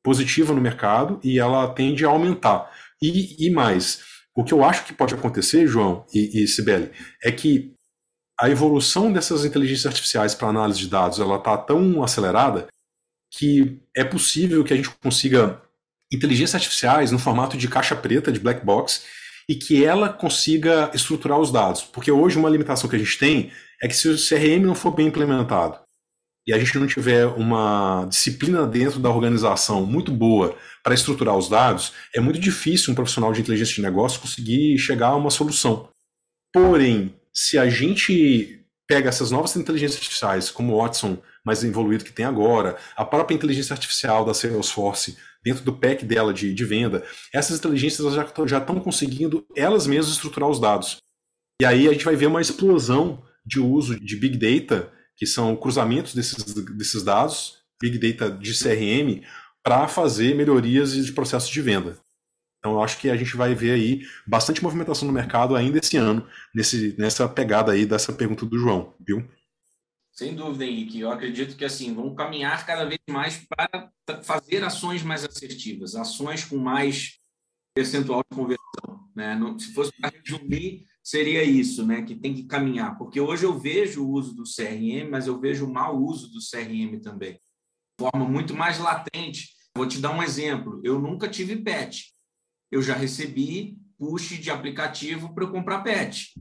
positiva 0.03 0.53
no 0.53 0.61
mercado 0.61 1.19
e 1.23 1.39
ela 1.39 1.73
tende 1.73 2.05
a 2.05 2.09
aumentar. 2.09 2.69
E, 3.01 3.47
e 3.47 3.49
mais, 3.51 4.03
o 4.35 4.43
que 4.43 4.53
eu 4.53 4.63
acho 4.63 4.85
que 4.85 4.93
pode 4.93 5.13
acontecer, 5.13 5.65
João 5.65 6.05
e, 6.13 6.43
e 6.43 6.47
Sibeli, 6.47 6.91
é 7.23 7.31
que 7.31 7.73
a 8.39 8.49
evolução 8.49 9.11
dessas 9.11 9.45
inteligências 9.45 9.87
artificiais 9.87 10.35
para 10.35 10.49
análise 10.49 10.79
de 10.79 10.89
dados 10.89 11.19
ela 11.19 11.37
está 11.37 11.57
tão 11.57 12.03
acelerada 12.03 12.67
que 13.31 13.79
é 13.95 14.03
possível 14.03 14.63
que 14.63 14.73
a 14.73 14.77
gente 14.77 14.89
consiga 14.89 15.61
inteligências 16.11 16.55
artificiais 16.55 17.11
no 17.11 17.19
formato 17.19 17.57
de 17.57 17.67
caixa 17.67 17.95
preta, 17.95 18.31
de 18.31 18.39
black 18.39 18.65
box, 18.65 19.03
e 19.49 19.55
que 19.55 19.83
ela 19.83 20.09
consiga 20.09 20.91
estruturar 20.93 21.39
os 21.39 21.51
dados. 21.51 21.81
Porque 21.81 22.11
hoje 22.11 22.37
uma 22.37 22.49
limitação 22.49 22.89
que 22.89 22.95
a 22.95 22.99
gente 22.99 23.17
tem 23.17 23.51
é 23.81 23.87
que 23.87 23.95
se 23.95 24.07
o 24.09 24.15
CRM 24.17 24.65
não 24.65 24.75
for 24.75 24.91
bem 24.91 25.07
implementado 25.07 25.79
e 26.45 26.53
a 26.53 26.59
gente 26.59 26.77
não 26.77 26.87
tiver 26.87 27.25
uma 27.25 28.05
disciplina 28.09 28.65
dentro 28.65 28.99
da 28.99 29.09
organização 29.09 29.85
muito 29.85 30.11
boa 30.11 30.55
para 30.81 30.93
estruturar 30.93 31.35
os 31.35 31.49
dados, 31.49 31.91
é 32.15 32.21
muito 32.21 32.39
difícil 32.39 32.91
um 32.91 32.95
profissional 32.95 33.33
de 33.33 33.41
inteligência 33.41 33.75
de 33.75 33.81
negócio 33.81 34.21
conseguir 34.21 34.77
chegar 34.77 35.09
a 35.09 35.15
uma 35.15 35.29
solução. 35.29 35.89
Porém, 36.53 37.13
se 37.33 37.57
a 37.57 37.69
gente 37.69 38.65
pega 38.87 39.09
essas 39.09 39.29
novas 39.29 39.55
inteligências 39.57 39.99
artificiais, 39.99 40.49
como 40.49 40.73
o 40.73 40.81
Watson 40.81 41.17
mais 41.47 41.63
evoluído 41.63 42.03
que 42.03 42.11
tem 42.11 42.25
agora, 42.25 42.75
a 42.95 43.05
própria 43.05 43.33
inteligência 43.33 43.73
artificial 43.73 44.25
da 44.25 44.33
Salesforce, 44.33 45.17
dentro 45.41 45.63
do 45.63 45.71
pack 45.71 46.03
dela 46.03 46.33
de, 46.33 46.53
de 46.53 46.65
venda, 46.65 47.05
essas 47.33 47.57
inteligências 47.57 48.13
já, 48.13 48.27
já 48.45 48.57
estão 48.57 48.79
conseguindo 48.81 49.45
elas 49.55 49.87
mesmas 49.87 50.13
estruturar 50.13 50.49
os 50.49 50.59
dados. 50.59 50.97
E 51.61 51.65
aí 51.65 51.87
a 51.87 51.93
gente 51.93 52.03
vai 52.03 52.17
ver 52.17 52.27
uma 52.27 52.41
explosão 52.41 53.23
de 53.45 53.61
uso 53.61 53.97
de 53.97 54.17
Big 54.17 54.37
Data 54.37 54.91
que 55.15 55.25
são 55.25 55.55
cruzamentos 55.55 56.13
desses, 56.13 56.43
desses 56.53 57.01
dados, 57.01 57.59
Big 57.81 57.97
Data 57.97 58.29
de 58.29 58.53
CRM, 58.53 59.25
para 59.63 59.87
fazer 59.87 60.35
melhorias 60.35 60.93
de 60.93 61.13
processos 61.13 61.49
de 61.49 61.61
venda. 61.61 61.97
Então 62.59 62.73
eu 62.73 62.83
acho 62.83 62.99
que 62.99 63.09
a 63.09 63.15
gente 63.15 63.37
vai 63.37 63.55
ver 63.55 63.71
aí 63.71 64.01
bastante 64.27 64.61
movimentação 64.61 65.07
no 65.07 65.13
mercado 65.13 65.55
ainda 65.55 65.79
esse 65.79 65.95
ano, 65.95 66.27
nesse, 66.53 66.93
nessa 66.97 67.27
pegada 67.27 67.71
aí 67.71 67.85
dessa 67.85 68.11
pergunta 68.11 68.45
do 68.45 68.59
João, 68.59 68.93
viu? 68.99 69.25
Sem 70.17 70.33
dúvida, 70.33 70.65
Henrique. 70.65 70.99
Eu 70.99 71.11
acredito 71.11 71.55
que 71.55 71.63
assim 71.63 71.93
vão 71.93 72.15
caminhar 72.15 72.65
cada 72.65 72.85
vez 72.85 72.99
mais 73.07 73.45
para 73.47 73.91
fazer 74.23 74.63
ações 74.63 75.03
mais 75.03 75.23
assertivas, 75.23 75.95
ações 75.95 76.43
com 76.43 76.57
mais 76.57 77.19
percentual 77.75 78.23
de 78.27 78.35
conversão. 78.35 78.67
Né? 79.15 79.39
se 79.59 79.73
fosse 79.73 79.91
para 79.99 80.11
resumir, 80.15 80.85
seria 81.03 81.43
isso, 81.43 81.85
né? 81.85 82.01
que 82.01 82.15
tem 82.15 82.33
que 82.33 82.45
caminhar. 82.45 82.97
Porque 82.97 83.21
hoje 83.21 83.43
eu 83.43 83.59
vejo 83.59 84.03
o 84.03 84.09
uso 84.09 84.33
do 84.33 84.43
CRM, 84.43 85.07
mas 85.09 85.27
eu 85.27 85.39
vejo 85.39 85.67
o 85.67 85.73
mau 85.73 85.95
uso 85.95 86.31
do 86.31 86.39
CRM 86.39 86.99
também. 86.99 87.33
De 87.33 88.05
forma 88.09 88.27
muito 88.27 88.55
mais 88.55 88.79
latente. 88.79 89.49
Vou 89.75 89.87
te 89.87 89.99
dar 89.99 90.11
um 90.11 90.23
exemplo. 90.23 90.81
Eu 90.83 90.99
nunca 90.99 91.27
tive 91.27 91.57
pet. 91.57 92.11
Eu 92.71 92.81
já 92.81 92.95
recebi 92.95 93.77
push 93.99 94.39
de 94.39 94.49
aplicativo 94.49 95.35
para 95.35 95.45
comprar 95.45 95.81
pet 95.81 96.33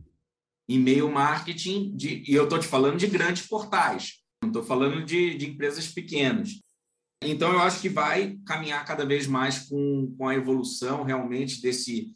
e-mail 0.69 1.11
marketing, 1.11 1.97
de, 1.97 2.25
e 2.27 2.35
eu 2.35 2.45
estou 2.45 2.59
te 2.59 2.67
falando 2.67 2.99
de 2.99 3.07
grandes 3.07 3.47
portais, 3.47 4.15
não 4.43 4.51
estou 4.51 4.63
falando 4.63 5.05
de, 5.05 5.37
de 5.37 5.47
empresas 5.47 5.89
pequenas. 5.89 6.61
Então, 7.23 7.53
eu 7.53 7.61
acho 7.61 7.81
que 7.81 7.89
vai 7.89 8.37
caminhar 8.47 8.85
cada 8.85 9.05
vez 9.05 9.27
mais 9.27 9.69
com, 9.69 10.15
com 10.19 10.29
a 10.29 10.35
evolução 10.35 11.03
realmente 11.03 11.63
desse 11.63 12.15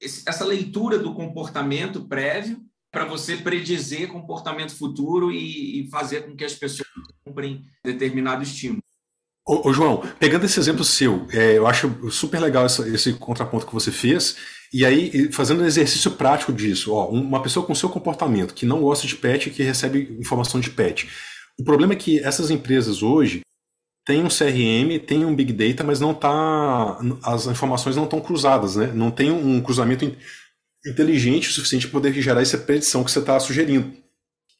esse, 0.00 0.26
essa 0.26 0.44
leitura 0.44 0.98
do 0.98 1.14
comportamento 1.14 2.08
prévio 2.08 2.64
para 2.90 3.04
você 3.04 3.36
predizer 3.36 4.08
comportamento 4.08 4.74
futuro 4.74 5.30
e, 5.30 5.80
e, 5.80 5.90
fazer 5.90 6.26
com 6.26 6.34
que 6.34 6.44
as 6.44 6.54
pessoas 6.54 6.88
comprem 7.24 7.62
determinado 7.84 8.42
estímulo. 8.42 8.82
Ô, 9.46 9.68
ô 9.68 9.72
João, 9.72 10.02
pegando 10.18 10.46
esse 10.46 10.60
exemplo 10.60 10.84
seu, 10.84 11.26
é, 11.32 11.56
eu 11.56 11.66
acho 11.66 12.10
super 12.10 12.40
legal 12.40 12.66
essa, 12.66 12.88
esse 12.88 13.14
contraponto 13.14 13.66
que 13.66 13.74
você 13.74 13.90
fez 13.90 14.36
e 14.72 14.86
aí, 14.86 15.32
fazendo 15.32 15.62
um 15.62 15.66
exercício 15.66 16.12
prático 16.12 16.52
disso, 16.52 16.92
ó, 16.94 17.08
uma 17.08 17.42
pessoa 17.42 17.66
com 17.66 17.74
seu 17.74 17.88
comportamento, 17.88 18.54
que 18.54 18.64
não 18.64 18.80
gosta 18.82 19.06
de 19.06 19.16
pet 19.16 19.48
e 19.48 19.52
que 19.52 19.64
recebe 19.64 20.16
informação 20.20 20.60
de 20.60 20.70
pet. 20.70 21.08
O 21.58 21.64
problema 21.64 21.94
é 21.94 21.96
que 21.96 22.20
essas 22.20 22.50
empresas 22.50 23.02
hoje 23.02 23.40
têm 24.06 24.22
um 24.22 24.28
CRM, 24.28 25.04
têm 25.04 25.24
um 25.24 25.34
Big 25.34 25.52
Data, 25.52 25.82
mas 25.82 25.98
não 25.98 26.14
tá. 26.14 26.98
As 27.24 27.46
informações 27.46 27.96
não 27.96 28.04
estão 28.04 28.20
cruzadas, 28.20 28.76
né? 28.76 28.92
Não 28.94 29.10
tem 29.10 29.32
um 29.32 29.60
cruzamento 29.60 30.16
inteligente 30.86 31.50
o 31.50 31.52
suficiente 31.52 31.88
para 31.88 32.00
poder 32.00 32.12
gerar 32.22 32.40
essa 32.40 32.56
predição 32.56 33.02
que 33.02 33.10
você 33.10 33.18
está 33.18 33.38
sugerindo. 33.40 33.92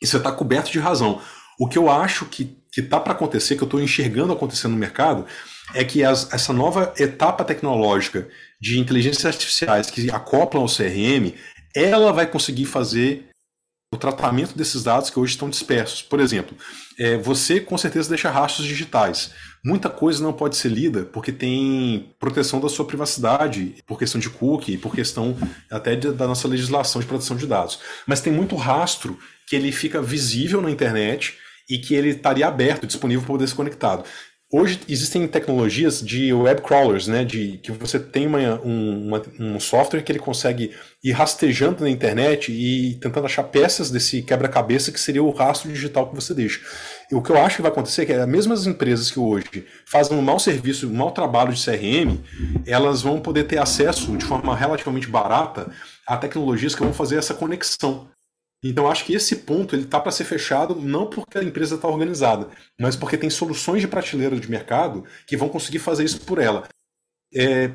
E 0.02 0.06
você 0.06 0.16
está 0.16 0.32
coberto 0.32 0.72
de 0.72 0.80
razão. 0.80 1.22
O 1.58 1.68
que 1.68 1.78
eu 1.78 1.88
acho 1.88 2.26
que 2.26 2.59
está 2.78 3.00
para 3.00 3.12
acontecer, 3.12 3.56
que 3.56 3.62
eu 3.62 3.66
estou 3.66 3.80
enxergando 3.80 4.32
acontecendo 4.32 4.72
no 4.72 4.78
mercado, 4.78 5.26
é 5.74 5.82
que 5.84 6.04
as, 6.04 6.32
essa 6.32 6.52
nova 6.52 6.94
etapa 6.96 7.44
tecnológica 7.44 8.28
de 8.60 8.78
inteligências 8.78 9.26
artificiais 9.26 9.90
que 9.90 10.08
acoplam 10.10 10.62
ao 10.62 10.68
CRM, 10.68 11.34
ela 11.74 12.12
vai 12.12 12.26
conseguir 12.26 12.66
fazer 12.66 13.30
o 13.92 13.96
tratamento 13.96 14.56
desses 14.56 14.84
dados 14.84 15.10
que 15.10 15.18
hoje 15.18 15.32
estão 15.32 15.50
dispersos. 15.50 16.00
Por 16.00 16.20
exemplo, 16.20 16.56
é, 16.96 17.16
você 17.16 17.58
com 17.58 17.76
certeza 17.76 18.08
deixa 18.08 18.30
rastros 18.30 18.66
digitais. 18.66 19.32
Muita 19.64 19.90
coisa 19.90 20.22
não 20.22 20.32
pode 20.32 20.56
ser 20.56 20.68
lida 20.68 21.02
porque 21.02 21.32
tem 21.32 22.14
proteção 22.18 22.60
da 22.60 22.68
sua 22.68 22.86
privacidade, 22.86 23.74
por 23.86 23.98
questão 23.98 24.20
de 24.20 24.30
cookie, 24.30 24.78
por 24.78 24.94
questão 24.94 25.36
até 25.68 25.96
de, 25.96 26.12
da 26.12 26.28
nossa 26.28 26.46
legislação 26.46 27.00
de 27.00 27.06
proteção 27.06 27.36
de 27.36 27.46
dados. 27.48 27.80
Mas 28.06 28.20
tem 28.20 28.32
muito 28.32 28.54
rastro 28.54 29.18
que 29.46 29.56
ele 29.56 29.72
fica 29.72 30.00
visível 30.00 30.62
na 30.62 30.70
internet 30.70 31.36
e 31.70 31.78
que 31.78 31.94
ele 31.94 32.10
estaria 32.10 32.46
aberto, 32.46 32.86
disponível 32.86 33.22
para 33.22 33.34
poder 33.34 33.48
ser 33.48 33.54
conectado. 33.54 34.04
Hoje 34.52 34.80
existem 34.88 35.28
tecnologias 35.28 36.02
de 36.02 36.32
web 36.32 36.60
crawlers, 36.62 37.06
né, 37.06 37.24
de 37.24 37.58
que 37.58 37.70
você 37.70 38.00
tem 38.00 38.26
uma, 38.26 38.60
um, 38.64 39.06
uma, 39.06 39.22
um 39.38 39.60
software 39.60 40.02
que 40.02 40.10
ele 40.10 40.18
consegue 40.18 40.72
ir 41.04 41.12
rastejando 41.12 41.84
na 41.84 41.88
internet 41.88 42.50
e 42.50 42.96
tentando 42.96 43.26
achar 43.26 43.44
peças 43.44 43.92
desse 43.92 44.22
quebra-cabeça 44.22 44.90
que 44.90 44.98
seria 44.98 45.22
o 45.22 45.30
rastro 45.30 45.70
digital 45.70 46.08
que 46.08 46.16
você 46.16 46.34
deixa. 46.34 46.60
E 47.12 47.14
o 47.14 47.22
que 47.22 47.30
eu 47.30 47.38
acho 47.38 47.56
que 47.56 47.62
vai 47.62 47.70
acontecer 47.70 48.02
é 48.02 48.06
que 48.06 48.12
as 48.12 48.28
mesmas 48.28 48.66
empresas 48.66 49.08
que 49.08 49.20
hoje 49.20 49.64
fazem 49.86 50.18
um 50.18 50.22
mau 50.22 50.40
serviço, 50.40 50.88
um 50.88 50.94
mau 50.94 51.12
trabalho 51.12 51.52
de 51.52 51.64
CRM, 51.64 52.18
elas 52.66 53.02
vão 53.02 53.20
poder 53.20 53.44
ter 53.44 53.58
acesso 53.58 54.16
de 54.16 54.24
forma 54.24 54.56
relativamente 54.56 55.06
barata 55.06 55.70
a 56.04 56.16
tecnologias 56.16 56.74
que 56.74 56.82
vão 56.82 56.92
fazer 56.92 57.18
essa 57.18 57.34
conexão 57.34 58.08
então 58.62 58.90
acho 58.90 59.04
que 59.04 59.14
esse 59.14 59.36
ponto 59.36 59.74
ele 59.74 59.84
está 59.84 59.98
para 59.98 60.12
ser 60.12 60.24
fechado 60.24 60.74
não 60.74 61.08
porque 61.08 61.38
a 61.38 61.42
empresa 61.42 61.76
está 61.76 61.88
organizada, 61.88 62.48
mas 62.78 62.94
porque 62.94 63.16
tem 63.16 63.30
soluções 63.30 63.80
de 63.80 63.88
prateleira 63.88 64.38
de 64.38 64.50
mercado 64.50 65.04
que 65.26 65.36
vão 65.36 65.48
conseguir 65.48 65.78
fazer 65.78 66.04
isso 66.04 66.20
por 66.20 66.38
ela. 66.38 66.68
É, 67.32 67.70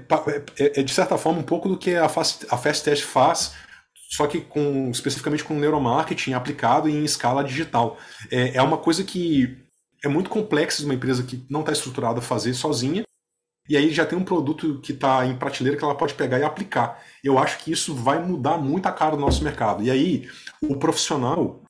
é, 0.58 0.82
é 0.82 0.84
de 0.84 0.94
certa 0.94 1.18
forma 1.18 1.40
um 1.40 1.44
pouco 1.44 1.70
do 1.70 1.78
que 1.78 1.96
a 1.96 2.10
Fast, 2.10 2.46
a 2.50 2.58
Fast 2.58 2.84
Test 2.84 3.04
faz, 3.04 3.56
só 4.10 4.28
que 4.28 4.42
com, 4.42 4.92
especificamente 4.92 5.44
com 5.44 5.58
neuromarketing 5.58 6.34
aplicado 6.34 6.88
em 6.88 7.04
escala 7.04 7.44
digital. 7.44 7.98
É, 8.30 8.58
é 8.58 8.62
uma 8.62 8.78
coisa 8.78 9.04
que 9.04 9.58
é 10.04 10.08
muito 10.08 10.30
complexa 10.30 10.80
de 10.80 10.86
uma 10.86 10.94
empresa 10.94 11.24
que 11.24 11.46
não 11.50 11.62
está 11.62 11.72
estruturada 11.72 12.20
a 12.20 12.22
fazer 12.22 12.54
sozinha, 12.54 13.04
e 13.68 13.76
aí 13.76 13.92
já 13.92 14.06
tem 14.06 14.18
um 14.18 14.24
produto 14.24 14.80
que 14.82 14.92
está 14.92 15.26
em 15.26 15.36
prateleira 15.36 15.78
que 15.78 15.84
ela 15.84 15.96
pode 15.96 16.14
pegar 16.14 16.40
e 16.40 16.44
aplicar. 16.44 17.02
Eu 17.24 17.40
acho 17.40 17.58
que 17.60 17.72
isso 17.72 17.96
vai 17.96 18.24
mudar 18.24 18.58
muito 18.58 18.86
a 18.86 18.92
cara 18.92 19.16
do 19.16 19.22
nosso 19.22 19.44
mercado. 19.44 19.82
E 19.82 19.90
aí, 19.90 20.30
o 20.62 20.78
profissional 20.78 21.62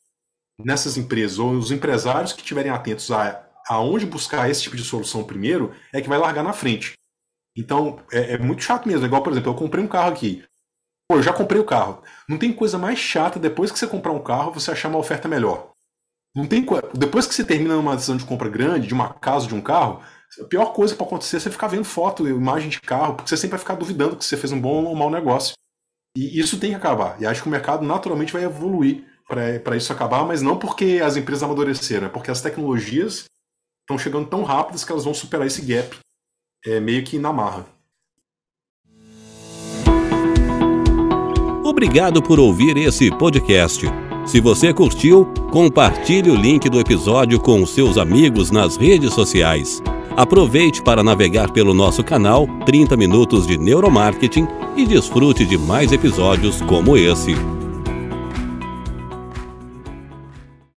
nessas 0.63 0.97
empresas, 0.97 1.39
ou 1.39 1.51
os 1.51 1.71
empresários 1.71 2.33
que 2.33 2.41
estiverem 2.41 2.71
atentos 2.71 3.11
a 3.11 3.43
aonde 3.67 4.05
buscar 4.05 4.49
esse 4.49 4.61
tipo 4.61 4.75
de 4.75 4.83
solução 4.83 5.23
primeiro, 5.23 5.73
é 5.91 5.99
que 5.99 6.07
vai 6.07 6.19
largar 6.19 6.43
na 6.43 6.53
frente. 6.53 6.93
Então, 7.57 7.99
é, 8.11 8.33
é 8.33 8.37
muito 8.37 8.63
chato 8.63 8.87
mesmo. 8.87 9.03
É 9.03 9.07
igual, 9.07 9.23
por 9.23 9.31
exemplo, 9.31 9.51
eu 9.51 9.55
comprei 9.55 9.83
um 9.83 9.87
carro 9.87 10.11
aqui. 10.11 10.43
Pô, 11.09 11.17
eu 11.17 11.23
já 11.23 11.33
comprei 11.33 11.59
o 11.59 11.65
carro. 11.65 12.03
Não 12.27 12.37
tem 12.37 12.53
coisa 12.53 12.77
mais 12.77 12.99
chata 12.99 13.39
depois 13.39 13.71
que 13.71 13.79
você 13.79 13.87
comprar 13.87 14.11
um 14.11 14.23
carro, 14.23 14.53
você 14.53 14.71
achar 14.71 14.89
uma 14.89 14.99
oferta 14.99 15.27
melhor. 15.27 15.71
Não 16.35 16.45
tem 16.45 16.65
Depois 16.93 17.25
que 17.25 17.33
você 17.33 17.45
termina 17.45 17.77
uma 17.77 17.95
decisão 17.95 18.17
de 18.17 18.25
compra 18.25 18.49
grande, 18.49 18.87
de 18.87 18.93
uma 18.93 19.13
casa, 19.13 19.47
de 19.47 19.55
um 19.55 19.61
carro, 19.61 20.03
a 20.41 20.45
pior 20.45 20.73
coisa 20.73 20.93
para 20.95 21.05
acontecer 21.05 21.37
é 21.37 21.39
você 21.39 21.49
ficar 21.49 21.67
vendo 21.67 21.85
foto, 21.85 22.27
imagem 22.27 22.69
de 22.69 22.81
carro, 22.81 23.15
porque 23.15 23.29
você 23.29 23.37
sempre 23.37 23.51
vai 23.51 23.59
ficar 23.59 23.75
duvidando 23.75 24.17
que 24.17 24.25
você 24.25 24.35
fez 24.35 24.51
um 24.51 24.59
bom 24.59 24.83
ou 24.83 24.91
um 24.91 24.95
mau 24.95 25.09
negócio. 25.09 25.53
E 26.15 26.39
isso 26.39 26.59
tem 26.59 26.69
que 26.69 26.75
acabar. 26.75 27.17
E 27.19 27.25
acho 27.25 27.41
que 27.41 27.47
o 27.47 27.51
mercado 27.51 27.85
naturalmente 27.85 28.31
vai 28.31 28.43
evoluir 28.43 29.03
para 29.27 29.75
isso 29.75 29.91
acabar, 29.91 30.25
mas 30.25 30.41
não 30.41 30.57
porque 30.57 31.01
as 31.03 31.17
empresas 31.17 31.43
amadureceram, 31.43 32.07
é 32.07 32.09
porque 32.09 32.31
as 32.31 32.41
tecnologias 32.41 33.25
estão 33.81 33.97
chegando 33.97 34.27
tão 34.27 34.43
rápidas 34.43 34.83
que 34.83 34.91
elas 34.91 35.03
vão 35.03 35.13
superar 35.13 35.47
esse 35.47 35.61
gap 35.61 35.97
é, 36.65 36.79
meio 36.79 37.03
que 37.03 37.19
na 37.19 37.33
marra. 37.33 37.65
Obrigado 41.63 42.21
por 42.21 42.39
ouvir 42.39 42.77
esse 42.77 43.11
podcast. 43.11 43.85
Se 44.25 44.39
você 44.39 44.73
curtiu, 44.73 45.25
compartilhe 45.51 46.31
o 46.31 46.35
link 46.35 46.69
do 46.69 46.79
episódio 46.79 47.39
com 47.39 47.65
seus 47.65 47.97
amigos 47.97 48.49
nas 48.49 48.77
redes 48.77 49.13
sociais. 49.13 49.81
Aproveite 50.17 50.81
para 50.81 51.03
navegar 51.03 51.51
pelo 51.51 51.73
nosso 51.73 52.01
canal 52.01 52.47
30 52.65 52.95
Minutos 52.95 53.45
de 53.45 53.57
Neuromarketing 53.57 54.47
e 54.77 54.85
desfrute 54.85 55.45
de 55.45 55.57
mais 55.57 55.91
episódios 55.91 56.61
como 56.61 56.95
esse. 56.95 57.35